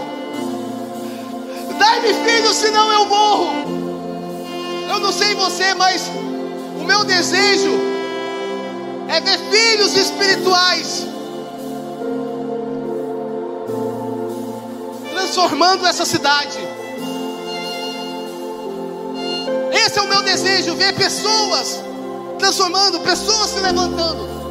[1.77, 3.51] Dai-me filhos, senão eu morro.
[4.89, 6.09] Eu não sei você, mas
[6.81, 7.73] o meu desejo
[9.09, 11.11] é ver filhos espirituais
[15.33, 16.59] transformando essa cidade.
[19.73, 21.83] Esse é o meu desejo: ver pessoas
[22.39, 24.42] transformando, pessoas se levantando.